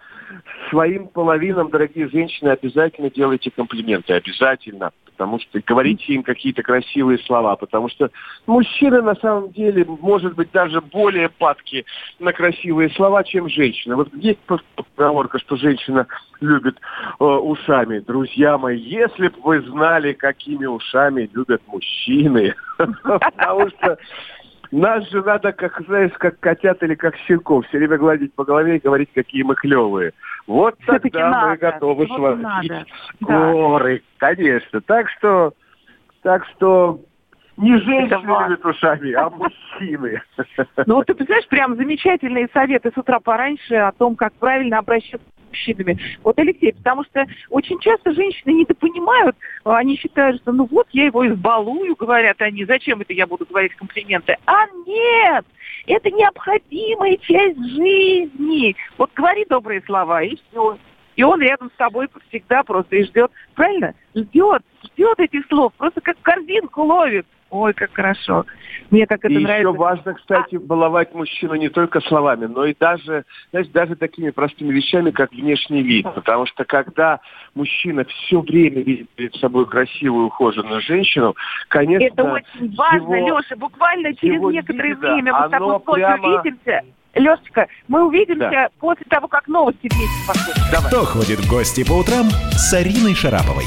своим 0.71 1.09
половинам, 1.09 1.71
дорогие 1.71 2.09
женщины, 2.09 2.51
обязательно 2.51 3.11
делайте 3.11 3.51
комплименты, 3.51 4.13
обязательно 4.13 4.93
потому 5.19 5.41
что 5.41 5.61
говорите 5.67 6.15
им 6.15 6.23
какие-то 6.23 6.63
красивые 6.63 7.19
слова, 7.19 7.57
потому 7.57 7.89
что 7.89 8.09
мужчины 8.47 9.03
на 9.03 9.17
самом 9.17 9.51
деле, 9.51 9.85
может 9.85 10.37
быть, 10.37 10.53
даже 10.53 10.81
более 10.81 11.29
падки 11.29 11.85
на 12.21 12.33
красивые 12.33 12.91
слова, 12.91 13.25
чем 13.25 13.49
женщина. 13.49 13.97
Вот 13.97 14.15
есть 14.15 14.39
поговорка, 14.95 15.41
что 15.41 15.57
женщина 15.57 16.07
любит 16.41 16.77
э, 17.19 17.25
ушами. 17.25 17.99
Друзья 17.99 18.57
мои, 18.59 18.79
если 18.79 19.27
бы 19.27 19.41
вы 19.43 19.61
знали, 19.63 20.13
какими 20.13 20.67
ушами 20.67 21.29
любят 21.35 21.63
мужчины, 21.67 22.55
потому 23.03 23.69
что 23.71 23.99
нас 24.71 25.09
же 25.11 25.23
надо, 25.23 25.53
как, 25.53 25.81
знаешь, 25.87 26.13
как 26.19 26.39
котят 26.41 26.83
или 26.83 26.95
как 26.95 27.17
щенков, 27.27 27.67
все 27.67 27.79
время 27.79 27.99
гладить 27.99 28.35
по 28.35 28.45
голове 28.45 28.77
и 28.77 28.81
говорить, 28.81 29.11
какие 29.15 29.43
мы 29.43 29.55
клевые. 29.55 30.13
Вот 30.47 30.77
тогда 30.87 31.31
надо. 31.31 31.49
мы 31.51 31.57
готовы 31.57 32.07
вот 32.07 32.17
сводить 32.17 32.73
горы, 33.21 34.03
да. 34.21 34.27
конечно. 34.27 34.81
Так 34.83 35.09
что, 35.11 35.53
так 36.23 36.45
что 36.47 37.01
не 37.57 37.77
женщины 37.79 38.49
любят 38.49 38.65
ушами, 38.65 39.13
а 39.13 39.31
мужчины. 39.31 40.23
Ну 40.87 40.95
вот 40.97 41.07
ты 41.07 41.15
представляешь, 41.15 41.49
прям 41.49 41.77
замечательные 41.77 42.49
советы 42.53 42.93
с 42.95 42.99
утра 42.99 43.21
пораньше 43.21 43.75
о 43.75 43.93
том, 43.93 44.17
как 44.17 44.33
правильно 44.35 44.79
обращаться 44.79 45.27
мужчинами. 45.49 45.99
Вот, 46.23 46.39
Алексей, 46.39 46.73
потому 46.73 47.05
что 47.05 47.27
очень 47.51 47.79
часто 47.81 48.13
женщины 48.13 48.53
недопонимают, 48.53 49.37
они 49.65 49.97
считают, 49.97 50.41
что 50.43 50.53
ну 50.53 50.69
вот 50.71 50.87
я 50.93 51.07
его 51.07 51.27
избалую, 51.27 51.97
говорят 51.97 52.41
они, 52.41 52.65
зачем 52.65 53.01
это 53.01 53.13
я 53.13 53.27
буду 53.27 53.47
говорить 53.47 53.75
комплименты? 53.75 54.37
А 54.47 54.67
нет! 54.87 55.45
Это 55.87 56.11
необходимая 56.11 57.17
часть 57.17 57.59
жизни. 57.59 58.77
Вот 58.99 59.11
говори 59.15 59.45
добрые 59.49 59.83
слова, 59.87 60.23
и 60.23 60.37
все. 60.37 60.79
И 61.17 61.23
он 61.25 61.41
рядом 61.41 61.71
с 61.75 61.77
тобой 61.77 62.09
всегда 62.29 62.63
просто 62.63 62.95
и 62.97 63.05
ждет, 63.05 63.33
правильно? 63.55 63.95
Ждет, 64.15 64.63
ждет 64.85 65.19
этих 65.19 65.47
слов, 65.47 65.73
просто 65.77 66.01
как 66.01 66.17
корзинку 66.23 66.83
ловит. 66.83 67.27
Ой, 67.51 67.73
как 67.73 67.93
хорошо. 67.95 68.45
Мне 68.91 69.07
как 69.07 69.21
это 69.21 69.33
и 69.33 69.39
нравится. 69.39 69.69
еще 69.69 69.79
важно, 69.79 70.15
кстати, 70.15 70.57
баловать 70.57 71.15
мужчину 71.15 71.55
не 71.55 71.69
только 71.71 72.01
словами, 72.03 72.45
но 72.47 72.67
и 72.67 72.75
даже, 72.79 73.25
знаешь, 73.51 73.69
даже 73.69 73.97
такими 73.97 74.31
простыми 74.31 74.73
вещами, 74.73 75.11
как 75.11 75.33
внешний 75.33 75.83
вид. 75.83 76.07
Потому 76.15 76.47
что 76.47 76.65
когда 76.65 77.21
мужчина 77.55 78.05
все 78.05 78.41
время 78.41 78.83
видит 78.83 79.09
перед 79.11 79.35
собой 79.37 79.67
красивую, 79.67 80.27
ухоженную 80.27 80.83
женщину, 80.83 81.35
конечно... 81.69 82.05
Это 82.05 82.25
очень 82.25 82.75
важно, 82.77 83.15
его, 83.15 83.39
Леша. 83.39 83.57
Буквально 83.57 84.15
через 84.15 84.41
некоторое 84.43 84.91
видно, 84.91 85.13
время 85.15 85.33
мы 85.33 85.47
с 85.49 85.51
тобой 85.51 85.81
прямо... 85.81 86.29
увидимся. 86.29 86.83
Лешечка, 87.15 87.67
мы 87.89 88.07
увидимся 88.07 88.51
Да. 88.51 88.69
после 88.79 89.07
того, 89.09 89.29
как 89.29 89.49
новости 89.49 89.89
вместе 89.91 90.27
послушаем. 90.27 90.87
Кто 90.89 91.05
ходит 91.05 91.39
в 91.41 91.51
гости 91.51 91.85
по 91.85 91.95
утрам 91.95 92.27
с 92.53 92.73
Ариной 92.75 93.15
Шараповой? 93.15 93.65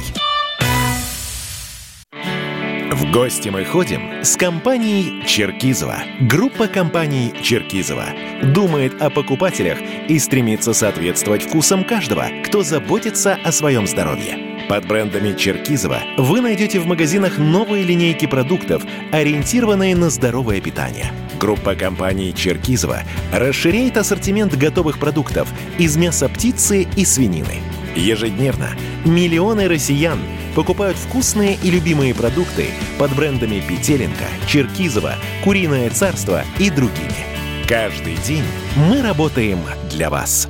В 3.02 3.12
гости 3.12 3.50
мы 3.50 3.66
ходим 3.66 4.24
с 4.24 4.38
компанией 4.38 5.26
Черкизова. 5.26 6.04
Группа 6.20 6.68
компаний 6.68 7.34
Черкизова 7.42 8.06
думает 8.44 9.02
о 9.02 9.10
покупателях 9.10 9.80
и 10.08 10.20
стремится 10.20 10.72
соответствовать 10.72 11.42
вкусам 11.42 11.84
каждого, 11.84 12.28
кто 12.46 12.62
заботится 12.62 13.40
о 13.44 13.52
своем 13.52 13.88
здоровье. 13.88 14.38
Под 14.70 14.88
брендами 14.88 15.36
Черкизова 15.36 16.04
вы 16.20 16.42
найдете 16.42 16.80
в 16.80 16.86
магазинах 16.86 17.40
новые 17.40 17.84
линейки 17.84 18.28
продуктов, 18.28 18.84
ориентированные 19.12 19.96
на 19.96 20.12
здоровое 20.12 20.62
питание. 20.62 21.12
Группа 21.40 21.74
компаний 21.74 22.36
Черкизова 22.36 23.02
расширяет 23.34 23.98
ассортимент 23.98 24.56
готовых 24.56 25.00
продуктов 25.00 25.52
из 25.80 25.98
мяса 25.98 26.30
птицы 26.30 26.88
и 26.96 27.04
свинины. 27.04 27.62
Ежедневно 27.96 28.70
миллионы 29.06 29.68
россиян 29.68 30.20
покупают 30.56 30.98
вкусные 30.98 31.56
и 31.64 31.72
любимые 31.72 32.14
продукты 32.14 32.68
под 33.00 33.16
брендами 33.16 33.62
Петеленко, 33.68 34.26
Черкизова, 34.48 35.16
Куриное 35.44 35.90
царство 35.90 36.44
и 36.60 36.70
другими. 36.70 37.26
Каждый 37.68 38.16
день 38.18 38.44
мы 38.76 39.02
работаем 39.02 39.60
для 39.90 40.10
вас. 40.10 40.50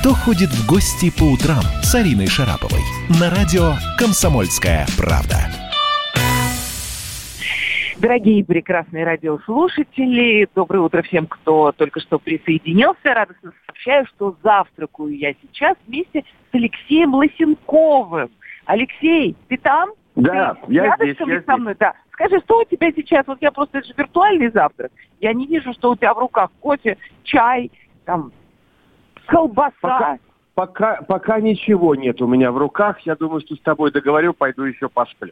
Кто 0.00 0.14
ходит 0.14 0.50
в 0.50 0.66
гости 0.66 1.10
по 1.10 1.24
утрам 1.24 1.62
с 1.82 1.94
Ариной 1.94 2.28
Шараповой? 2.28 2.80
На 3.20 3.30
радио 3.30 3.74
«Комсомольская 3.98 4.86
правда». 4.96 5.50
Дорогие 7.98 8.44
прекрасные 8.44 9.04
радиослушатели, 9.04 10.48
доброе 10.54 10.80
утро 10.80 11.02
всем, 11.02 11.26
кто 11.26 11.72
только 11.72 11.98
что 11.98 12.20
присоединился. 12.20 13.12
Радостно 13.12 13.52
сообщаю, 13.66 14.06
что 14.06 14.36
завтракаю 14.44 15.18
я 15.18 15.34
сейчас 15.42 15.76
вместе 15.84 16.22
с 16.22 16.54
Алексеем 16.54 17.14
Лосенковым. 17.14 18.30
Алексей, 18.68 19.34
ты 19.48 19.56
там? 19.56 19.92
Да, 20.14 20.54
ты 20.66 20.74
я 20.74 20.84
рядышком 20.84 21.26
здесь, 21.26 21.28
я 21.28 21.38
ли 21.38 21.44
со 21.46 21.56
мной? 21.56 21.74
Да. 21.80 21.94
Скажи, 22.12 22.38
что 22.40 22.58
у 22.60 22.64
тебя 22.64 22.92
сейчас? 22.92 23.26
Вот 23.26 23.38
я 23.40 23.50
просто, 23.50 23.78
это 23.78 23.86
же 23.86 23.94
виртуальный 23.96 24.50
завтрак. 24.50 24.92
Я 25.20 25.32
не 25.32 25.46
вижу, 25.46 25.72
что 25.72 25.90
у 25.92 25.96
тебя 25.96 26.12
в 26.12 26.18
руках 26.18 26.50
кофе, 26.60 26.98
чай, 27.22 27.70
там, 28.04 28.30
колбаса. 29.26 29.72
Пока- 29.80 30.18
Пока, 30.54 31.02
пока 31.02 31.40
ничего 31.40 31.94
нет 31.94 32.20
у 32.20 32.26
меня 32.26 32.50
в 32.52 32.58
руках. 32.58 32.98
Я 33.06 33.14
думаю, 33.14 33.40
что 33.40 33.54
с 33.54 33.60
тобой 33.60 33.90
договорю, 33.92 34.34
пойду 34.34 34.64
еще 34.64 34.88
посплю. 34.88 35.30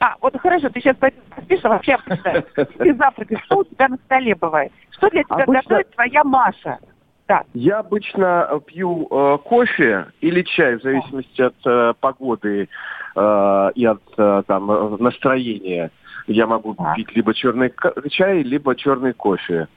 А, 0.00 0.16
вот 0.20 0.38
хорошо, 0.38 0.68
ты 0.68 0.80
сейчас 0.80 0.96
поспишь, 0.96 1.60
а 1.64 1.70
вообще 1.70 1.94
обсуждаем. 1.94 2.44
Ты 2.54 2.94
завтракаешь, 2.94 3.42
что 3.46 3.58
у 3.60 3.64
тебя 3.64 3.88
на 3.88 3.96
столе 3.96 4.34
бывает? 4.34 4.70
Что 4.90 5.08
для 5.08 5.24
тебя 5.24 5.36
Обычно- 5.36 5.62
готовит 5.62 5.90
твоя 5.92 6.24
Маша? 6.24 6.78
Так, 7.26 7.46
Я 7.54 7.78
обычно 7.78 8.46
э, 8.50 8.60
пью 8.66 9.08
э, 9.10 9.38
кофе 9.44 10.06
или 10.20 10.42
чай, 10.42 10.76
в 10.76 10.82
зависимости 10.82 11.40
от 11.40 11.54
э, 11.64 11.94
погоды 11.98 12.68
э, 13.16 13.70
и 13.74 13.86
от 13.86 14.02
э, 14.18 14.42
там, 14.46 14.70
э, 14.70 14.96
настроения. 14.98 15.90
Я 16.26 16.46
могу 16.46 16.74
Так. 16.74 16.96
пить 16.96 17.14
либо 17.16 17.32
черный 17.32 17.72
чай, 18.10 18.42
либо 18.42 18.76
черный 18.76 19.14
кофе. 19.14 19.68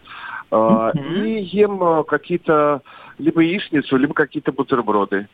Э, 0.51 0.91
Мгм. 0.93 1.23
И 1.23 1.39
ем 1.43 1.81
э, 1.81 2.03
какие-то 2.03 2.81
либо 3.17 3.41
яичницу, 3.41 3.95
либо 3.95 4.13
какие-то 4.13 4.51
бутерброды. 4.51 5.27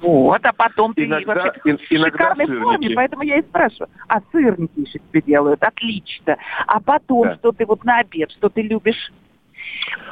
вот, 0.00 0.40
а 0.44 0.52
потом 0.52 0.92
ты 0.94 1.04
Иногда- 1.06 1.34
вообще 1.34 1.60
ин- 1.64 1.78
в 1.78 1.82
шикарной 1.82 2.46
сырники. 2.46 2.62
форме, 2.62 2.90
поэтому 2.94 3.22
я 3.22 3.38
и 3.38 3.42
спрашиваю. 3.42 3.88
А 4.06 4.20
сырники 4.30 4.80
еще 4.80 4.98
тебе 5.10 5.22
делают, 5.22 5.62
отлично. 5.62 6.36
А 6.66 6.78
потом, 6.80 7.22
Да. 7.28 7.34
что 7.36 7.52
ты 7.52 7.64
вот 7.66 7.84
на 7.84 7.98
обед, 8.00 8.30
что 8.32 8.48
ты 8.50 8.62
любишь? 8.62 9.10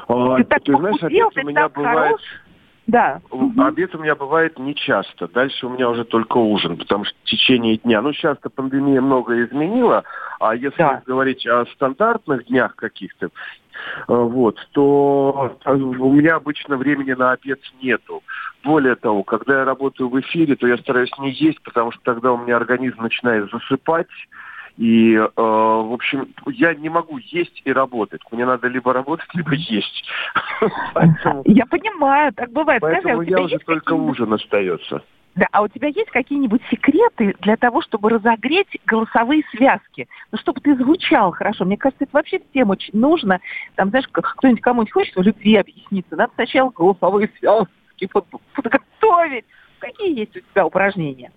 А, 0.09 0.37
ты 0.37 0.45
так 0.45 0.63
ты 0.63 0.77
знаешь, 0.77 1.01
похудел, 1.01 1.27
обед 1.29 1.37
у 1.37 1.41
ты 1.41 1.43
меня 1.45 1.63
так 1.63 1.73
бывает... 1.73 2.07
хорош. 2.07 2.21
Да. 2.87 3.21
Обед 3.59 3.95
у 3.95 3.99
меня 3.99 4.17
бывает 4.17 4.59
не 4.59 4.75
часто. 4.75 5.29
Дальше 5.29 5.67
у 5.67 5.71
меня 5.71 5.89
уже 5.89 6.05
только 6.05 6.39
ужин, 6.39 6.77
потому 6.77 7.05
что 7.05 7.17
в 7.17 7.25
течение 7.25 7.77
дня. 7.77 8.03
Ну, 8.03 8.13
сейчас-то 8.13 8.51
пандемия 8.51 9.01
многое 9.01 9.47
изменила, 9.47 10.03
а 10.41 10.55
если 10.57 10.79
Да. 10.79 11.03
говорить 11.07 11.47
о 11.47 11.65
стандартных 11.67 12.47
днях 12.47 12.75
каких-то, 12.75 13.27
э, 13.27 13.31
вот, 14.09 14.59
то 14.73 15.57
э, 15.65 15.73
у 15.75 16.13
меня 16.13 16.35
обычно 16.37 16.77
времени 16.77 17.13
на 17.13 17.33
обед 17.33 17.61
нету. 17.81 18.23
Более 18.65 18.97
того, 18.97 19.23
когда 19.23 19.61
я 19.61 19.65
работаю 19.65 20.09
в 20.09 20.19
эфире, 20.21 20.57
то 20.57 20.67
я 20.67 20.77
стараюсь 20.79 21.17
не 21.19 21.31
есть, 21.31 21.63
потому 21.63 21.93
что 21.93 22.03
тогда 22.03 22.33
у 22.33 22.39
меня 22.39 22.57
организм 22.57 23.01
начинает 23.01 23.49
засыпать. 23.51 24.09
И, 24.79 25.15
э, 25.15 25.29
в 25.37 25.93
общем, 25.93 26.29
я 26.47 26.75
не 26.75 26.89
могу 26.89 27.19
есть 27.19 27.63
и 27.65 27.73
работать. 27.73 28.21
Мне 28.31 28.47
надо 28.47 28.69
либо 28.69 28.93
работать, 28.93 29.29
либо 29.35 29.55
есть. 29.55 30.05
Я 31.45 31.67
понимаю, 31.67 32.33
так 32.33 32.51
бывает. 32.53 32.83
А 32.83 32.87
Поэтому 32.87 33.19
у 33.19 33.45
уже 33.45 33.59
только 33.59 33.93
ужин 33.93 34.33
остается. 34.33 35.03
Да, 35.35 35.47
а 35.51 35.63
у 35.63 35.69
тебя 35.69 35.89
есть 35.89 36.11
какие-нибудь 36.11 36.61
секреты 36.71 37.35
для 37.41 37.57
того, 37.57 37.81
чтобы 37.81 38.11
разогреть 38.11 38.79
голосовые 38.87 39.43
связки? 39.51 40.07
Ну, 40.31 40.39
чтобы 40.39 40.61
ты 40.61 40.77
звучал 40.77 41.33
хорошо. 41.33 41.65
Мне 41.65 41.79
кажется, 41.79 42.05
это 42.05 42.13
вообще 42.13 42.41
всем 42.51 42.69
очень 42.69 42.99
нужно. 42.99 43.41
Там, 43.77 43.89
знаешь, 43.89 44.07
кто-нибудь 44.13 44.61
кому-нибудь 44.61 44.93
хочет 44.93 45.17
в 45.17 45.23
любви 45.23 45.57
объясниться, 45.57 46.17
надо 46.17 46.33
сначала 46.35 46.69
голосовые 46.69 47.31
связки 47.39 48.07
под- 48.13 48.27
подготовить. 48.55 49.47
Какие 49.79 50.19
есть 50.19 50.37
у 50.37 50.41
тебя 50.41 50.67
упражнения? 50.67 51.33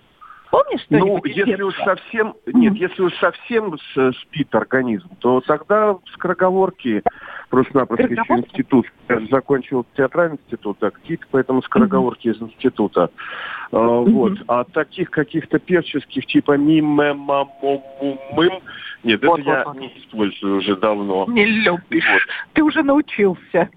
Помнишь 0.51 0.85
Ну, 0.89 0.97
что-нибудь? 0.99 1.31
из 1.31 1.37
если 1.47 1.61
уж 1.63 1.75
совсем, 1.75 2.33
нет, 2.45 2.73
Мгм. 2.73 2.81
если 2.81 3.01
уж 3.01 3.13
совсем 3.15 3.77
с- 3.77 4.11
спит 4.21 4.53
организм, 4.55 5.09
то 5.19 5.41
тогда 5.41 5.97
скороговорки 6.13 7.01
просто-напросто 7.49 8.07
еще 8.07 8.33
институт. 8.33 8.85
Я 9.09 9.19
же 9.19 9.27
закончил 9.27 9.85
театральный 9.95 10.37
институт, 10.37 10.77
а 10.83 10.91
какие-то 10.91 11.25
поэтому 11.31 11.61
скороговорки 11.63 12.27
из 12.29 12.41
института. 12.41 13.09
А, 13.71 13.77
Вот. 13.77 14.33
А 14.47 14.63
таких 14.63 15.09
каких-то 15.11 15.59
певческих, 15.59 16.25
типа 16.27 16.57
мим, 16.57 16.85
мем, 16.99 17.17
мам, 17.19 17.49
мом, 17.61 17.83
мум, 18.01 18.19
мым, 18.33 18.53
нет, 19.03 19.23
Вот, 19.25 19.39
это 19.39 19.49
я 19.49 19.63
вот, 19.65 19.73
вот. 19.73 19.81
не 19.81 19.87
использую 19.99 20.57
уже 20.57 20.75
давно. 20.77 21.25
Не 21.27 21.45
любишь. 21.45 22.05
Вот. 22.11 22.21
Ты 22.53 22.63
уже 22.63 22.83
научился. 22.83 23.69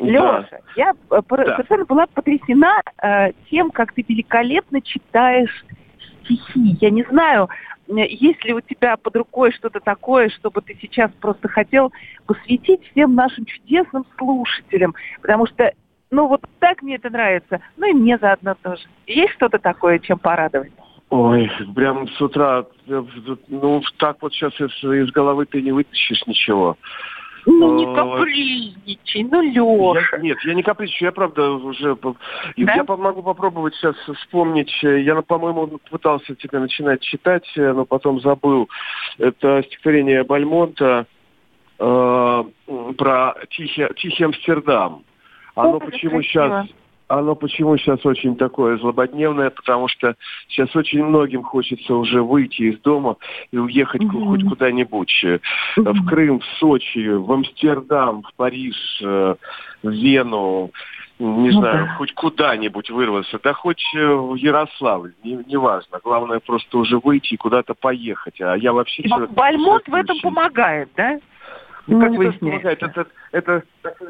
Да. 0.00 0.06
Леша, 0.06 0.48
я 0.76 0.90
э, 1.10 1.20
Да. 1.28 1.56
совершенно 1.56 1.84
была 1.84 2.06
потрясена 2.06 2.80
э, 3.02 3.32
тем, 3.50 3.70
как 3.70 3.92
ты 3.92 4.04
великолепно 4.08 4.80
читаешь 4.80 5.64
стихи. 6.24 6.76
Я 6.80 6.90
не 6.90 7.04
знаю, 7.04 7.48
э, 7.88 8.06
есть 8.08 8.44
ли 8.44 8.54
у 8.54 8.60
тебя 8.60 8.96
под 8.96 9.16
рукой 9.16 9.52
что-то 9.52 9.80
такое, 9.80 10.28
чтобы 10.30 10.62
ты 10.62 10.76
сейчас 10.80 11.10
просто 11.20 11.48
хотел 11.48 11.92
посвятить 12.26 12.82
всем 12.90 13.14
нашим 13.14 13.44
чудесным 13.44 14.04
слушателям, 14.16 14.94
потому 15.20 15.46
что 15.46 15.72
ну 16.10 16.28
вот 16.28 16.42
так 16.60 16.82
мне 16.82 16.96
это 16.96 17.10
нравится, 17.10 17.60
ну 17.76 17.90
и 17.90 17.92
мне 17.92 18.18
заодно 18.18 18.54
тоже. 18.62 18.82
Есть 19.06 19.32
что-то 19.34 19.58
такое, 19.58 19.98
чем 19.98 20.18
порадовать? 20.18 20.72
Ой, 21.10 21.50
прям 21.74 22.08
с 22.08 22.20
утра, 22.20 22.64
э, 22.86 23.02
ну, 23.48 23.82
так 23.98 24.16
вот 24.20 24.32
сейчас 24.32 24.52
из, 24.60 24.72
из 24.82 25.12
головы 25.12 25.46
ты 25.46 25.62
не 25.62 25.72
вытащишь 25.72 26.26
ничего. 26.26 26.76
Ну 27.46 27.76
не 27.76 27.86
Ой. 27.86 27.94
капризничай, 27.94 29.24
ну 29.24 29.42
Леша. 29.42 30.16
Я- 30.16 30.22
нет, 30.22 30.38
я 30.44 30.54
не 30.54 30.62
капризничаю, 30.62 31.08
я 31.08 31.12
правда 31.12 31.50
уже... 31.50 31.96
Да? 32.56 32.74
Я 32.74 32.84
могу 32.84 33.22
попробовать 33.22 33.74
сейчас 33.74 33.96
вспомнить. 34.16 34.72
э, 34.82 35.02
Я, 35.02 35.20
по-моему, 35.22 35.78
пытался 35.90 36.34
тебе 36.36 36.58
начинать 36.58 37.02
читать, 37.02 37.46
э, 37.56 37.72
но 37.72 37.84
потом 37.84 38.20
забыл. 38.20 38.68
Это 39.18 39.62
стихотворение 39.64 40.24
Бальмонта 40.24 41.06
э, 41.78 42.44
про 42.96 43.34
Тихий, 43.50 43.86
Тихий 43.96 44.24
Амстердам. 44.24 45.04
Оно 45.54 45.76
О, 45.76 45.80
почему 45.80 46.20
красиво. 46.20 46.66
Оно 47.18 47.36
почему 47.36 47.76
сейчас 47.76 48.04
очень 48.04 48.34
такое 48.36 48.76
злободневное, 48.76 49.50
потому 49.50 49.86
что 49.86 50.16
сейчас 50.48 50.74
очень 50.74 51.04
многим 51.04 51.44
хочется 51.44 51.94
уже 51.94 52.20
выйти 52.22 52.62
из 52.62 52.80
дома 52.80 53.16
и 53.52 53.56
уехать 53.58 54.02
Мгм. 54.02 54.26
хоть 54.26 54.44
куда-нибудь. 54.44 55.24
э, 55.24 55.38
В 55.76 56.06
Крым, 56.08 56.40
в 56.40 56.44
Сочи, 56.58 57.08
в 57.08 57.30
Амстердам, 57.30 58.22
в 58.22 58.34
Париж, 58.34 58.74
э, 59.02 59.34
в 59.84 59.88
Вену, 59.90 60.70
не 61.20 61.50
Ну 61.52 61.60
знаю, 61.60 61.86
да. 61.86 61.94
хоть 61.94 62.12
куда-нибудь 62.14 62.90
вырваться, 62.90 63.38
да 63.40 63.52
хоть 63.52 63.84
э, 63.94 64.04
в 64.12 64.34
Ярославль, 64.34 65.12
не- 65.22 65.44
неважно. 65.46 66.00
Главное 66.02 66.40
просто 66.40 66.78
уже 66.78 66.98
выйти 66.98 67.34
и 67.34 67.36
куда-то 67.36 67.74
поехать. 67.74 68.40
А 68.40 68.56
я 68.56 68.72
вообще... 68.72 69.04
Человек 69.04 69.30
Бальмонт 69.30 69.86
в 69.86 69.94
этом 69.94 70.18
помогает, 70.20 70.88
да? 70.96 71.20
Ну, 71.86 72.00
как 72.00 72.10
не 72.10 72.16
то, 72.16 72.32
что 72.32 72.44
выясняется. 72.44 72.76
помогает, 72.78 72.82
это, 72.82 73.06
это 73.30 73.62
такая 73.82 74.08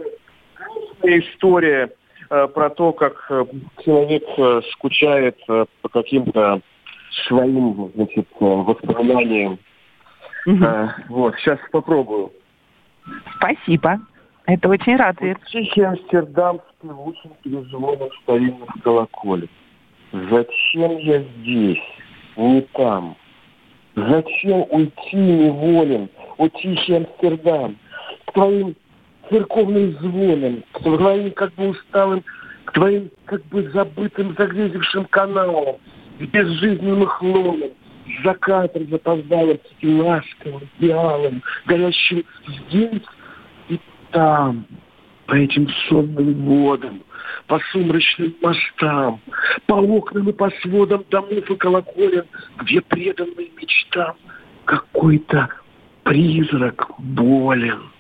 грустная 0.56 1.18
история 1.20 1.90
про 2.28 2.70
то, 2.70 2.92
как 2.92 3.26
э, 3.30 3.44
человек 3.84 4.24
э, 4.36 4.60
скучает 4.72 5.36
э, 5.48 5.66
по 5.82 5.88
каким-то 5.88 6.60
своим 7.26 7.90
значит, 7.94 8.26
э, 8.40 8.44
воспоминаниям. 8.44 9.58
Э, 10.46 10.88
вот, 11.08 11.34
сейчас 11.36 11.58
попробую. 11.70 12.32
Спасибо. 13.36 14.00
Это 14.46 14.68
очень 14.68 14.96
радует. 14.96 15.38
Тихий 15.46 15.82
Амстердам 15.82 16.58
с 16.58 16.82
певучим 16.82 17.30
перезвоном 17.42 18.10
старинных 18.22 18.68
колоколем. 18.82 19.48
Зачем 20.12 20.98
я 20.98 21.22
здесь, 21.22 21.82
не 22.36 22.60
там? 22.72 23.16
Зачем 23.96 24.66
уйти 24.70 25.16
неволен, 25.16 26.08
о 26.36 26.48
тихий 26.48 26.96
Амстердам, 26.96 27.76
к 28.26 28.32
твоим 28.32 28.74
церковным 29.30 29.92
звонам, 30.00 30.62
к 30.72 30.80
твоим 30.80 31.30
как 31.32 31.54
бы 31.54 31.70
усталым, 31.70 32.24
к 32.64 32.72
твоим 32.72 33.10
как 33.26 33.44
бы 33.46 33.70
забытым, 33.70 34.34
загрезившим 34.38 35.04
каналам, 35.06 35.76
к 36.18 36.22
безжизненным 36.22 37.08
с 37.08 38.22
закатом 38.22 38.88
запоздалым, 38.88 39.58
и 39.80 40.00
ласковым, 40.00 40.68
вялым, 40.78 41.42
горящим 41.66 42.24
здесь 42.46 43.02
и 43.68 43.80
там, 44.10 44.66
по 45.26 45.34
этим 45.34 45.68
сонным 45.88 46.34
водам, 46.44 47.02
по 47.46 47.58
сумрачным 47.72 48.34
мостам, 48.42 49.20
по 49.66 49.74
окнам 49.74 50.28
и 50.28 50.32
по 50.32 50.50
сводам 50.62 51.04
домов 51.10 51.50
и 51.50 51.56
колоколен, 51.56 52.24
где 52.60 52.80
преданный 52.82 53.50
мечтам 53.56 54.14
какой-то 54.64 55.48
призрак 56.02 56.90
болен. 56.98 57.93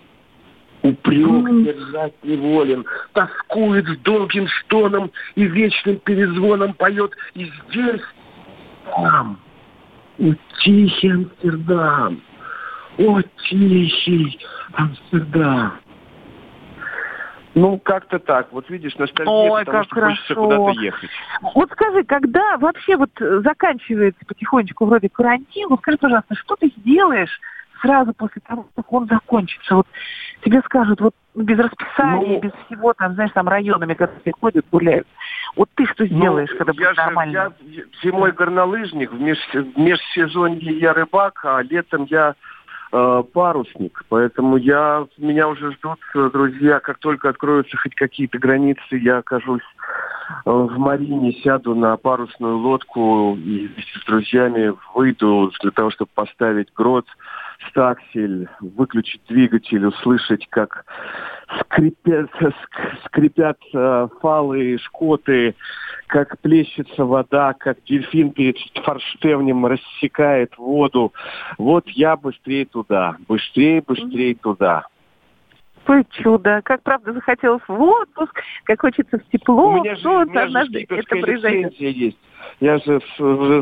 Упрек 0.84 1.64
держать 1.64 2.12
неволен, 2.22 2.84
тоскует 3.14 3.86
с 3.86 3.96
долгим 4.00 4.46
стоном 4.48 5.10
и 5.34 5.44
вечным 5.44 5.96
перезвоном 5.96 6.74
поет 6.74 7.12
и 7.32 7.50
здесь, 7.70 8.02
там, 8.90 9.40
о, 10.18 10.34
тихий 10.62 11.10
Амстердам, 11.10 12.20
о, 12.98 13.22
тихий 13.48 14.38
Амстердам. 14.74 15.72
Ну, 17.54 17.78
как-то 17.78 18.18
так. 18.18 18.52
Вот 18.52 18.68
видишь, 18.68 18.94
ностальгия, 18.96 19.32
Ой, 19.32 19.64
потому 19.64 19.78
как 19.78 19.86
что 19.86 20.00
хочется 20.02 20.34
хорошо. 20.34 20.42
куда-то 20.42 20.80
ехать. 20.80 21.10
Вот 21.54 21.70
скажи, 21.70 22.04
когда 22.04 22.58
вообще 22.58 22.96
вот 22.96 23.10
заканчивается 23.18 24.20
потихонечку 24.26 24.84
вроде 24.84 25.08
карантин, 25.08 25.68
вот 25.70 25.78
скажи, 25.78 25.96
пожалуйста, 25.96 26.34
что 26.34 26.56
ты 26.56 26.70
сделаешь 26.76 27.40
сразу 27.84 28.14
после 28.14 28.40
того, 28.46 28.66
как 28.74 28.92
он 28.92 29.06
закончится? 29.06 29.76
Вот 29.76 29.86
тебе 30.42 30.60
скажут, 30.64 31.00
вот 31.00 31.14
ну, 31.34 31.42
без 31.44 31.58
расписания, 31.58 32.34
Ну, 32.36 32.40
без 32.40 32.52
всего, 32.66 32.92
там, 32.94 33.14
знаешь, 33.14 33.32
там 33.34 33.48
районами, 33.48 33.94
когда 33.94 34.14
все 34.22 34.32
ходят, 34.32 34.64
гуляют. 34.72 35.06
Вот 35.56 35.68
ты 35.74 35.84
что 35.86 36.06
сделаешь, 36.06 36.50
Ну, 36.52 36.58
когда 36.58 36.72
я 36.72 36.88
будет 36.88 36.96
же- 36.96 37.02
нормально? 37.02 37.32
я 37.32 37.82
зимой 38.02 38.32
горнолыжник, 38.32 39.12
в, 39.12 39.20
меж, 39.20 39.38
в 39.52 39.78
межсезонье 39.78 40.78
я 40.78 40.92
рыбак, 40.94 41.44
а 41.44 41.60
летом 41.62 42.06
я 42.08 42.34
э, 42.92 43.22
парусник. 43.32 44.02
Поэтому 44.08 44.56
я, 44.56 45.06
меня 45.18 45.48
уже 45.48 45.72
ждут 45.72 45.98
э, 46.14 46.30
друзья, 46.32 46.80
как 46.80 46.98
только 46.98 47.28
откроются 47.28 47.76
хоть 47.76 47.94
какие-то 47.94 48.38
границы, 48.38 48.80
я 48.92 49.18
окажусь 49.18 49.62
э, 50.46 50.50
в 50.50 50.78
Марине, 50.78 51.32
сяду 51.42 51.74
на 51.74 51.96
парусную 51.96 52.56
лодку 52.58 53.36
и 53.36 53.66
вместе 53.66 53.98
с 53.98 54.04
друзьями 54.06 54.72
выйду 54.94 55.50
для 55.62 55.70
того, 55.72 55.90
чтобы 55.90 56.10
поставить 56.14 56.68
грот, 56.74 57.06
стаксель, 57.68 58.48
выключить 58.60 59.22
двигатель, 59.28 59.86
услышать, 59.86 60.46
как 60.50 60.84
скрипят, 61.60 62.30
ск- 62.40 63.06
скрипят 63.06 63.58
э, 63.72 64.08
фалы, 64.20 64.78
шкоты, 64.78 65.54
как 66.06 66.38
плещется 66.40 67.04
вода, 67.04 67.54
как 67.54 67.78
дельфин 67.84 68.30
перед 68.30 68.56
форштевнем 68.84 69.66
рассекает 69.66 70.56
воду. 70.58 71.12
Вот 71.58 71.88
я 71.88 72.16
быстрее 72.16 72.66
туда, 72.66 73.16
быстрее, 73.26 73.82
быстрее 73.82 74.34
туда. 74.34 74.86
Ой, 75.86 76.04
чудо. 76.10 76.62
Как 76.64 76.82
правда 76.82 77.12
захотелось 77.12 77.62
в 77.68 77.80
отпуск, 77.80 78.40
как 78.64 78.80
хочется 78.80 79.18
в 79.18 79.28
тепло, 79.30 79.68
У 79.68 79.72
меня 79.80 79.94
же, 79.96 80.08
у 80.08 80.24
меня 80.24 80.42
же 80.42 80.46
однажды 80.46 80.78
это 80.78 80.94
шкиперская 80.94 81.22
произойдет. 81.22 81.72
лицензия 81.72 81.90
есть. 81.90 82.18
Я 82.60 82.78
же 82.78 83.00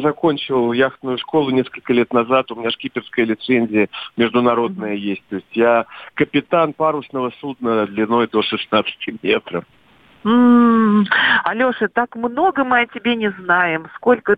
закончил 0.00 0.72
яхтную 0.72 1.18
школу 1.18 1.50
несколько 1.50 1.92
лет 1.92 2.12
назад. 2.12 2.50
У 2.52 2.56
меня 2.56 2.70
шкиперская 2.70 3.24
лицензия 3.24 3.88
международная 4.16 4.94
есть. 4.94 5.22
То 5.28 5.36
есть 5.36 5.48
я 5.52 5.86
капитан 6.14 6.72
парусного 6.72 7.32
судна 7.40 7.86
длиной 7.86 8.28
до 8.28 8.42
16 8.42 9.22
метров. 9.22 9.64
Алеша, 10.24 11.88
так 11.88 12.14
много 12.14 12.64
мы 12.64 12.82
о 12.82 12.86
тебе 12.86 13.16
не 13.16 13.30
знаем. 13.30 13.86
Сколько 13.96 14.36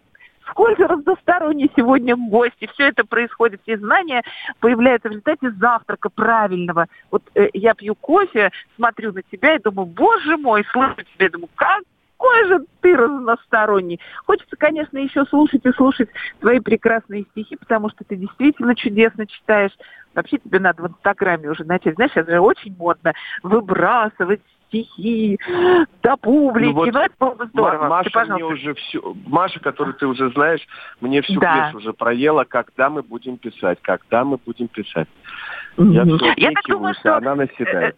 Сколько 0.50 0.87
разносторонне 0.87 1.68
сегодня 1.76 2.16
гости. 2.16 2.68
Все 2.74 2.88
это 2.88 3.04
происходит, 3.04 3.61
все 3.62 3.78
знания 3.78 4.22
появляются 4.61 5.09
в 5.09 5.12
результате 5.12 5.50
завтрака 5.52 6.11
правильного. 6.11 6.87
Вот 7.11 7.22
э, 7.35 7.48
я 7.54 7.74
пью 7.74 7.94
кофе, 7.94 8.50
смотрю 8.76 9.12
на 9.12 9.22
тебя 9.22 9.54
и 9.57 9.62
думаю, 9.62 9.87
боже 9.87 10.37
мой, 10.37 10.64
слышу 10.72 10.96
тебя, 11.14 11.26
и 11.26 11.30
думаю, 11.30 11.48
какой 11.54 12.48
же 12.48 12.64
ты 12.80 12.96
разносторонний. 12.96 14.00
Хочется, 14.26 14.57
конечно, 14.57 14.98
еще 14.98 15.24
слушать 15.26 15.64
и 15.64 15.72
слушать 15.72 16.11
твои 16.40 16.61
прекрасные 16.61 17.24
стихи, 17.30 17.57
потому 17.57 17.90
что 17.90 18.04
ты 18.04 18.16
действительно 18.16 18.74
чудесно 18.74 19.26
читаешь. 19.26 19.72
Вообще 20.14 20.38
тебе 20.38 20.61
надо 20.61 20.83
в 20.83 20.88
Инстаграме 20.88 21.48
уже 21.50 21.64
начать, 21.64 21.94
знаешь, 21.94 22.12
это 22.14 22.30
же 22.30 22.40
очень 22.40 22.76
модно, 22.76 23.14
выбрасывать 23.42 24.40
стихи 24.75 25.39
до 26.03 26.17
публики. 26.17 26.73
Ну 26.73 26.85
Ну, 26.85 26.93
вот 26.93 26.97
это 26.97 27.15
было 27.19 27.35
бы 27.35 27.47
здорово. 27.47 27.83
Ты, 27.85 27.89
Маша 27.89 28.03
мне 28.05 28.13
пожалуйста, 28.13 28.47
уже 28.47 28.75
все, 28.75 29.15
Маша, 29.27 29.61
которую 29.61 29.95
ты 29.95 30.07
уже 30.07 30.31
знаешь, 30.31 30.61
мне 31.01 31.23
всю 31.23 31.41
Да. 31.41 31.65
пьесу 31.67 31.79
уже 31.79 31.93
проела, 31.93 32.45
когда 32.45 32.91
мы 32.91 33.03
будем 33.03 33.37
писать, 33.37 33.79
когда 33.83 34.25
мы 34.25 34.39
будем 34.45 34.69
писать. 34.69 35.09
Я 35.77 36.05
все 36.05 36.33
Я 36.37 36.51
так 36.53 36.65
думаю, 36.69 36.95
что 36.95 37.17
она 37.17 37.35
наседает. 37.35 37.97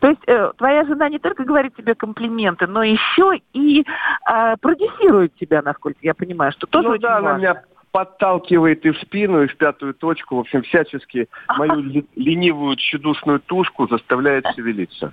То 0.00 0.08
есть 0.08 0.22
э, 0.26 0.52
твоя 0.56 0.84
жена 0.86 1.10
не 1.10 1.18
только 1.18 1.44
говорит 1.44 1.76
тебе 1.76 1.94
комплименты, 1.94 2.66
но 2.66 2.82
еще 2.82 3.38
и 3.52 3.82
э, 3.82 4.56
продюсирует 4.58 5.34
тебя, 5.34 5.60
насколько 5.60 5.98
я 6.00 6.14
понимаю, 6.14 6.52
что 6.52 6.66
тоже 6.66 6.88
ну 6.88 6.94
очень 6.94 7.02
да, 7.02 7.18
она 7.18 7.32
важно. 7.32 7.38
меня 7.38 7.62
подталкивает 7.92 8.86
и 8.86 8.92
в 8.92 8.98
спину, 9.00 9.42
и 9.42 9.46
в 9.46 9.56
пятую 9.58 9.92
точку. 9.92 10.36
В 10.36 10.40
общем, 10.40 10.62
всячески 10.62 11.28
мою 11.58 12.02
ленивую 12.16 12.76
тщедушную 12.76 13.40
тушку 13.40 13.88
заставляет 13.88 14.46
шевелиться. 14.54 15.12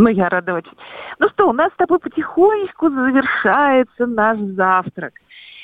Ну, 0.00 0.08
я 0.08 0.30
рада 0.30 0.54
очень. 0.54 0.72
Ну 1.18 1.28
что, 1.28 1.50
у 1.50 1.52
нас 1.52 1.70
с 1.74 1.76
тобой 1.76 1.98
потихонечку 1.98 2.88
завершается 2.88 4.06
наш 4.06 4.38
завтрак. 4.38 5.12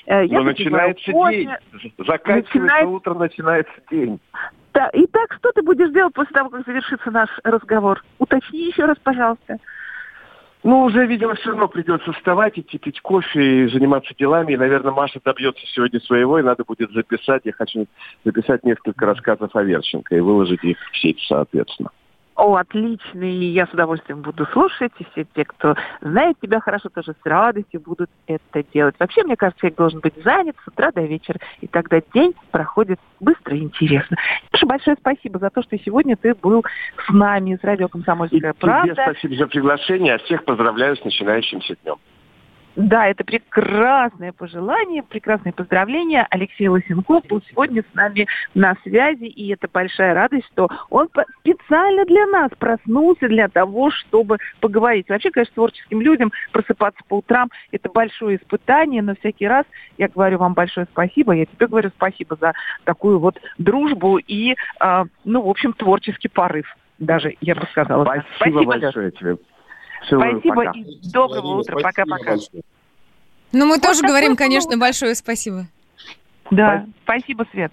Э, 0.04 0.26
я 0.26 0.40
Но 0.40 0.44
попиваю 0.44 0.90
начинается 0.90 1.10
кофе. 1.12 1.36
день. 1.36 1.50
Заканчивается 2.06 2.58
Начинается- 2.58 2.88
утро, 2.88 3.14
начинается 3.14 3.72
день. 3.90 4.20
Да, 4.74 4.90
Итак, 4.92 5.32
что 5.38 5.52
ты 5.52 5.62
будешь 5.62 5.90
делать 5.90 6.12
после 6.12 6.34
того, 6.34 6.50
как 6.50 6.66
завершится 6.66 7.10
наш 7.10 7.30
разговор? 7.44 8.04
Уточни 8.18 8.66
еще 8.66 8.84
раз, 8.84 8.98
пожалуйста. 9.02 9.56
Ну, 10.62 10.82
уже, 10.82 11.06
видимо, 11.06 11.34
все 11.36 11.50
равно 11.50 11.68
придется 11.68 12.12
вставать, 12.12 12.58
идти 12.58 12.76
пить 12.76 13.00
кофе 13.00 13.64
и 13.64 13.68
заниматься 13.68 14.12
делами. 14.18 14.52
И, 14.52 14.56
наверное, 14.58 14.92
Маша 14.92 15.18
добьется 15.24 15.64
сегодня 15.68 15.98
своего, 16.00 16.38
и 16.38 16.42
надо 16.42 16.64
будет 16.64 16.90
записать. 16.92 17.40
Я 17.44 17.52
хочу 17.52 17.86
записать 18.22 18.64
несколько 18.64 19.06
рассказов 19.06 19.56
о 19.56 19.62
Верченко 19.62 20.14
и 20.14 20.20
выложить 20.20 20.62
их 20.62 20.76
в 20.92 20.98
сеть, 20.98 21.24
соответственно. 21.26 21.88
О, 22.36 22.56
отлично, 22.56 23.24
и 23.24 23.46
я 23.46 23.66
с 23.66 23.72
удовольствием 23.72 24.20
буду 24.20 24.44
слушать, 24.52 24.92
и 24.98 25.06
все 25.10 25.26
те, 25.34 25.46
кто 25.46 25.74
знает 26.02 26.36
тебя 26.40 26.60
хорошо, 26.60 26.90
тоже 26.90 27.12
с 27.12 27.26
радостью 27.26 27.80
будут 27.80 28.10
это 28.26 28.62
делать. 28.74 28.94
Вообще, 28.98 29.22
мне 29.22 29.36
кажется, 29.36 29.62
человек 29.62 29.78
должен 29.78 30.00
быть 30.00 30.14
занят 30.22 30.54
с 30.62 30.68
утра 30.68 30.92
до 30.92 31.00
вечера, 31.00 31.40
и 31.62 31.66
тогда 31.66 32.02
день 32.12 32.34
проходит 32.50 33.00
быстро 33.20 33.56
и 33.56 33.62
интересно. 33.62 34.18
Саша, 34.52 34.66
большое 34.66 34.96
спасибо 35.00 35.38
за 35.38 35.48
то, 35.48 35.62
что 35.62 35.78
сегодня 35.78 36.14
ты 36.14 36.34
был 36.34 36.62
с 37.06 37.10
нами, 37.10 37.58
с 37.58 37.64
радио 37.64 37.86
И 37.86 37.90
«Комсомольская 37.90 38.38
тебе 38.38 38.52
правда». 38.52 38.92
спасибо 38.94 39.34
за 39.34 39.46
приглашение, 39.46 40.14
а 40.16 40.18
всех 40.18 40.44
поздравляю 40.44 40.94
с 40.96 41.04
начинающимся 41.04 41.74
днем. 41.82 41.96
Да, 42.76 43.08
это 43.08 43.24
прекрасное 43.24 44.32
пожелание, 44.32 45.02
прекрасное 45.02 45.52
поздравление. 45.52 46.26
Алексей 46.28 46.68
Лосенков 46.68 47.26
был 47.26 47.42
сегодня 47.48 47.82
с 47.90 47.94
нами 47.94 48.26
на 48.54 48.76
связи, 48.82 49.24
и 49.24 49.48
это 49.52 49.66
большая 49.72 50.12
радость, 50.12 50.46
что 50.52 50.68
он 50.90 51.08
специально 51.40 52.04
для 52.04 52.26
нас 52.26 52.50
проснулся 52.58 53.28
для 53.28 53.48
того, 53.48 53.90
чтобы 53.90 54.38
поговорить. 54.60 55.08
Вообще, 55.08 55.30
конечно, 55.30 55.54
творческим 55.54 56.02
людям 56.02 56.32
просыпаться 56.52 57.02
по 57.08 57.18
утрам– 57.18 57.50
это 57.72 57.88
большое 57.88 58.36
испытание, 58.36 59.00
но 59.00 59.14
всякий 59.16 59.48
раз 59.48 59.64
я 59.96 60.08
говорю 60.08 60.38
вам 60.38 60.52
большое 60.52 60.86
спасибо, 60.92 61.32
я 61.32 61.46
тебе 61.46 61.68
говорю 61.68 61.90
спасибо 61.96 62.36
за 62.38 62.52
такую 62.84 63.18
вот 63.18 63.40
дружбу 63.56 64.18
и, 64.18 64.54
а, 64.80 65.06
ну, 65.24 65.40
в 65.40 65.48
общем, 65.48 65.72
творческий 65.72 66.28
порыв 66.28 66.66
даже, 66.98 67.34
я 67.40 67.54
бы 67.54 67.66
сказала. 67.70 68.04
Спасибо, 68.36 68.60
Лёш. 68.60 68.82
большое 68.82 69.10
тебе. 69.12 69.36
Целую, 70.08 70.40
Спасибо 70.40 70.54
пока. 70.54 70.72
и 70.78 71.10
доброго 71.10 71.54
Владимир, 71.54 71.76
утра. 71.76 71.80
Пока-пока. 71.80 72.36
Ну, 73.52 73.66
мы 73.66 73.78
тоже 73.78 74.00
такой 74.00 74.08
говорим, 74.10 74.30
был. 74.30 74.36
конечно, 74.36 74.76
большое 74.76 75.14
спасибо. 75.14 75.66
Да, 76.50 76.86
спасибо, 77.04 77.46
Свет. 77.50 77.72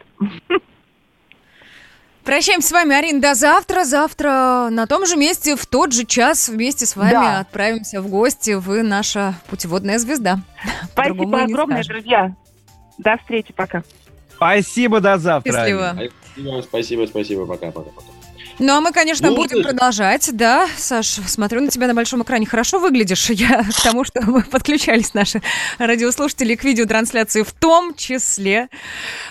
Прощаемся 2.23 2.69
с 2.69 2.71
вами, 2.71 2.95
Арин, 2.95 3.19
до 3.19 3.35
завтра. 3.35 3.83
Завтра 3.83 4.69
на 4.71 4.87
том 4.87 5.05
же 5.05 5.17
месте, 5.17 5.55
в 5.55 5.65
тот 5.65 5.91
же 5.91 6.05
час 6.05 6.47
вместе 6.47 6.85
с 6.85 6.95
вами 6.95 7.11
да. 7.11 7.39
отправимся 7.39 8.01
в 8.01 8.07
гости. 8.07 8.51
Вы 8.51 8.81
наша 8.81 9.35
путеводная 9.49 9.99
звезда. 9.99 10.39
Спасибо 10.93 11.43
огромное, 11.43 11.83
друзья. 11.83 12.33
До 12.97 13.17
встречи, 13.17 13.51
пока. 13.53 13.83
Спасибо, 14.35 15.01
до 15.01 15.17
завтра. 15.17 15.51
Счастливо. 15.51 15.97
Спасибо, 16.61 17.05
спасибо, 17.05 17.45
пока, 17.45 17.71
пока, 17.71 17.89
пока. 17.91 18.07
Ну, 18.59 18.73
а 18.73 18.81
мы, 18.81 18.91
конечно, 18.91 19.29
ну, 19.29 19.35
будем 19.35 19.57
ты... 19.57 19.63
продолжать, 19.63 20.29
да. 20.33 20.67
Саш, 20.77 21.07
смотрю 21.07 21.61
на 21.61 21.69
тебя 21.69 21.87
на 21.87 21.93
большом 21.93 22.21
экране, 22.23 22.45
хорошо 22.45 22.79
выглядишь. 22.79 23.29
Я 23.29 23.63
к 23.63 23.81
тому, 23.81 24.03
что 24.03 24.21
мы 24.21 24.43
подключались 24.43 25.13
наши 25.13 25.41
радиослушатели 25.79 26.55
к 26.55 26.63
видеотрансляции 26.63 27.41
в 27.41 27.51
том 27.51 27.95
числе. 27.95 28.69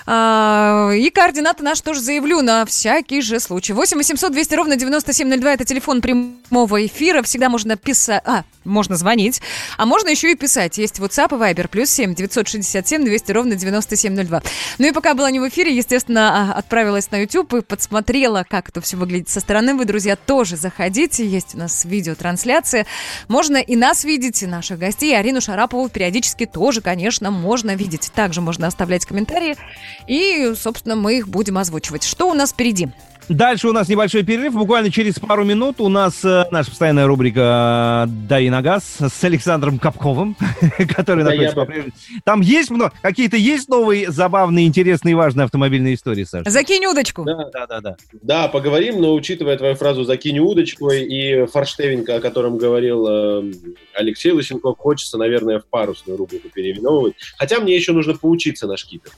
А, 0.06 0.90
и 0.92 1.08
координаты 1.10 1.62
наши 1.62 1.82
тоже 1.82 2.00
заявлю 2.00 2.42
на 2.42 2.66
всякий 2.66 3.22
же 3.22 3.38
случай. 3.38 3.72
8 3.72 3.96
800 3.96 4.32
200 4.32 4.54
ровно 4.54 4.76
9702– 4.76 5.52
это 5.54 5.64
телефон 5.64 6.00
прямого 6.00 6.84
эфира. 6.84 7.22
Всегда 7.22 7.48
можно 7.48 7.76
писать... 7.76 8.22
А, 8.24 8.44
можно 8.64 8.96
звонить. 8.96 9.40
А 9.76 9.86
можно 9.86 10.08
еще 10.08 10.32
и 10.32 10.34
писать. 10.34 10.78
Есть 10.78 10.98
WhatsApp 10.98 11.34
и 11.36 11.54
Viber. 11.54 11.68
Плюс 11.68 11.90
7 11.90 12.14
967 12.14 13.04
200 13.04 13.32
ровно 13.32 13.54
9702. 13.54 14.42
Ну 14.78 14.86
и 14.86 14.92
пока 14.92 15.14
была 15.14 15.30
не 15.30 15.40
в 15.40 15.48
эфире, 15.48 15.74
естественно, 15.76 16.52
а, 16.52 16.58
отправилась 16.58 17.10
на 17.10 17.20
YouTube 17.20 17.54
и 17.54 17.60
подсмотрела, 17.60 18.44
как 18.48 18.68
это 18.68 18.80
все 18.80 18.96
выглядит 18.96 19.11
со 19.26 19.40
стороны. 19.40 19.74
Вы, 19.74 19.84
друзья, 19.84 20.16
тоже 20.16 20.56
заходите. 20.56 21.26
Есть 21.26 21.54
у 21.54 21.58
нас 21.58 21.84
видеотрансляция. 21.84 22.86
Можно 23.28 23.56
и 23.56 23.76
нас 23.76 24.04
видеть, 24.04 24.42
и 24.42 24.46
наших 24.46 24.78
гостей. 24.78 25.16
Арину 25.16 25.40
Шарапову 25.40 25.88
периодически 25.88 26.46
тоже, 26.46 26.80
конечно, 26.80 27.30
можно 27.30 27.74
видеть. 27.74 28.10
Также 28.14 28.40
можно 28.40 28.66
оставлять 28.66 29.06
комментарии. 29.06 29.56
И, 30.06 30.54
собственно, 30.56 30.96
мы 30.96 31.18
их 31.18 31.28
будем 31.28 31.58
озвучивать. 31.58 32.04
Что 32.04 32.30
у 32.30 32.34
нас 32.34 32.52
впереди? 32.52 32.88
Дальше 33.28 33.68
у 33.68 33.72
нас 33.72 33.88
небольшой 33.88 34.24
перерыв. 34.24 34.54
Буквально 34.54 34.90
через 34.90 35.18
пару 35.18 35.44
минут 35.44 35.80
у 35.80 35.88
нас 35.88 36.24
э, 36.24 36.44
наша 36.50 36.70
постоянная 36.70 37.06
рубрика 37.06 38.06
«Дави 38.08 38.50
на 38.50 38.62
газ» 38.62 38.98
с 39.00 39.24
Александром 39.24 39.78
Капковым, 39.78 40.36
который 40.94 41.24
находится 41.24 41.54
по 41.56 41.66
Там 42.24 42.40
есть 42.40 42.70
много, 42.70 42.92
какие-то 43.00 43.36
есть 43.36 43.68
новые, 43.68 44.10
забавные, 44.10 44.66
интересные, 44.66 45.14
важные 45.14 45.44
автомобильные 45.44 45.94
истории, 45.94 46.24
Саша? 46.24 46.50
Закинь 46.50 46.84
удочку. 46.86 47.24
Да, 47.24 47.48
да, 47.52 47.66
да. 47.66 47.80
Да, 47.80 47.96
да 48.22 48.48
поговорим, 48.48 49.00
но 49.00 49.14
учитывая 49.14 49.56
твою 49.56 49.74
фразу 49.74 50.04
«закинь 50.04 50.38
удочку» 50.38 50.90
и 50.90 51.46
форштевенька, 51.46 52.16
о 52.16 52.20
котором 52.20 52.58
говорил 52.58 53.06
э, 53.08 53.52
Алексей 53.94 54.32
Лысенков, 54.32 54.78
хочется, 54.78 55.16
наверное, 55.16 55.60
в 55.60 55.66
парусную 55.66 56.18
рубрику 56.18 56.48
переименовывать. 56.48 57.14
Хотя 57.38 57.60
мне 57.60 57.74
еще 57.76 57.92
нужно 57.92 58.14
поучиться 58.14 58.66
на 58.66 58.76
шкипер. 58.76 59.10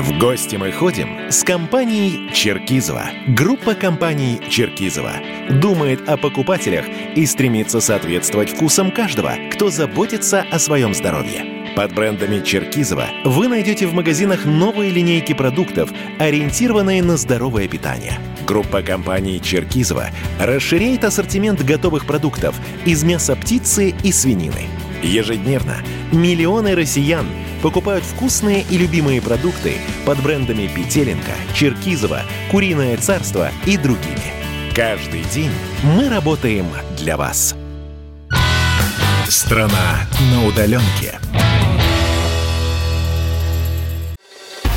В 0.00 0.18
гости 0.18 0.56
мы 0.56 0.72
ходим 0.72 1.30
с 1.30 1.44
компанией 1.44 2.32
Черкизова. 2.32 3.10
Группа 3.28 3.74
компаний 3.74 4.40
Черкизова 4.48 5.12
думает 5.50 6.08
о 6.08 6.16
покупателях 6.16 6.86
и 7.14 7.26
стремится 7.26 7.82
соответствовать 7.82 8.48
вкусам 8.48 8.92
каждого, 8.92 9.34
кто 9.52 9.68
заботится 9.68 10.42
о 10.50 10.58
своем 10.58 10.94
здоровье. 10.94 11.44
Под 11.76 11.94
брендами 11.94 12.42
Черкизова 12.42 13.08
вы 13.26 13.48
найдете 13.48 13.86
в 13.86 13.92
магазинах 13.92 14.46
новые 14.46 14.90
линейки 14.90 15.34
продуктов, 15.34 15.92
ориентированные 16.18 17.02
на 17.02 17.18
здоровое 17.18 17.68
питание. 17.68 18.18
Группа 18.46 18.80
компаний 18.80 19.38
Черкизова 19.38 20.06
расширяет 20.40 21.04
ассортимент 21.04 21.62
готовых 21.62 22.06
продуктов 22.06 22.58
из 22.86 23.04
мяса 23.04 23.36
птицы 23.36 23.94
и 24.02 24.12
свинины. 24.12 24.66
Ежедневно 25.02 25.76
миллионы 26.12 26.74
россиян– 26.74 27.26
покупают 27.60 28.04
вкусные 28.04 28.64
и 28.68 28.78
любимые 28.78 29.20
продукты 29.20 29.74
под 30.04 30.20
брендами 30.22 30.66
Петеленко, 30.66 31.32
Черкизова, 31.54 32.22
Куриное 32.50 32.96
царство 32.96 33.50
и 33.66 33.76
другими. 33.76 34.32
Каждый 34.74 35.24
день 35.24 35.50
мы 35.82 36.08
работаем 36.08 36.66
для 36.98 37.16
вас. 37.16 37.54
Страна 39.28 40.06
на 40.32 40.46
удаленке. 40.46 41.18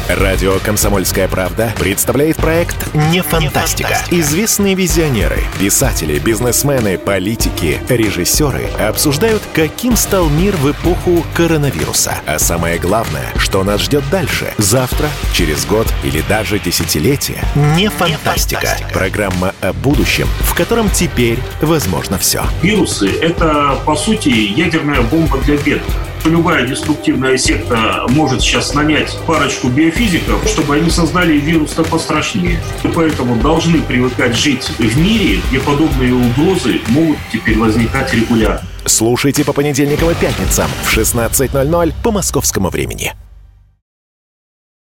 Радио 0.09 0.59
«Комсомольская 0.59 1.29
правда» 1.29 1.71
представляет 1.79 2.35
проект 2.35 2.93
«Не 2.93 3.21
фантастика». 3.21 3.97
Известные 4.11 4.75
визионеры, 4.75 5.41
писатели, 5.57 6.19
бизнесмены, 6.19 6.97
политики, 6.97 7.79
режиссеры 7.87 8.65
обсуждают, 8.79 9.41
каким 9.53 9.95
стал 9.95 10.27
мир 10.27 10.57
в 10.57 10.69
эпоху 10.69 11.23
коронавируса. 11.33 12.15
А 12.25 12.37
самое 12.37 12.79
главное, 12.79 13.31
что 13.37 13.63
нас 13.63 13.81
ждет 13.81 14.03
дальше, 14.11 14.53
завтра, 14.57 15.07
через 15.31 15.65
год 15.65 15.87
или 16.03 16.21
даже 16.27 16.59
десятилетие. 16.59 17.41
«Не 17.77 17.89
фантастика». 17.89 18.77
Программа 18.91 19.55
о 19.61 19.71
будущем, 19.71 20.27
в 20.41 20.53
котором 20.53 20.89
теперь 20.89 21.39
возможно 21.61 22.17
все. 22.17 22.43
Вирусы— 22.61 23.09
это, 23.21 23.79
по 23.85 23.95
сути, 23.95 24.27
ядерная 24.27 25.01
бомба 25.01 25.37
для 25.37 25.55
бедных 25.55 25.95
любая 26.25 26.65
деструктивная 26.67 27.37
секта 27.37 28.05
может 28.09 28.41
сейчас 28.41 28.73
нанять 28.73 29.17
парочку 29.25 29.69
биофизиков, 29.69 30.45
чтобы 30.47 30.75
они 30.75 30.89
создали 30.89 31.33
вирус-то 31.33 31.83
пострашнее. 31.83 32.59
И 32.83 32.87
поэтому 32.87 33.35
должны 33.41 33.81
привыкать 33.81 34.35
жить 34.35 34.69
в 34.77 34.97
мире, 34.97 35.41
где 35.49 35.59
подобные 35.59 36.13
угрозы 36.13 36.81
могут 36.89 37.17
теперь 37.31 37.57
возникать 37.57 38.13
регулярно. 38.13 38.67
Слушайте 38.85 39.45
по 39.45 39.53
понедельникам 39.53 40.09
и 40.09 40.13
пятницам 40.13 40.69
в 40.83 40.97
16.00 40.97 41.93
по 42.03 42.11
московскому 42.11 42.69
времени. 42.69 43.13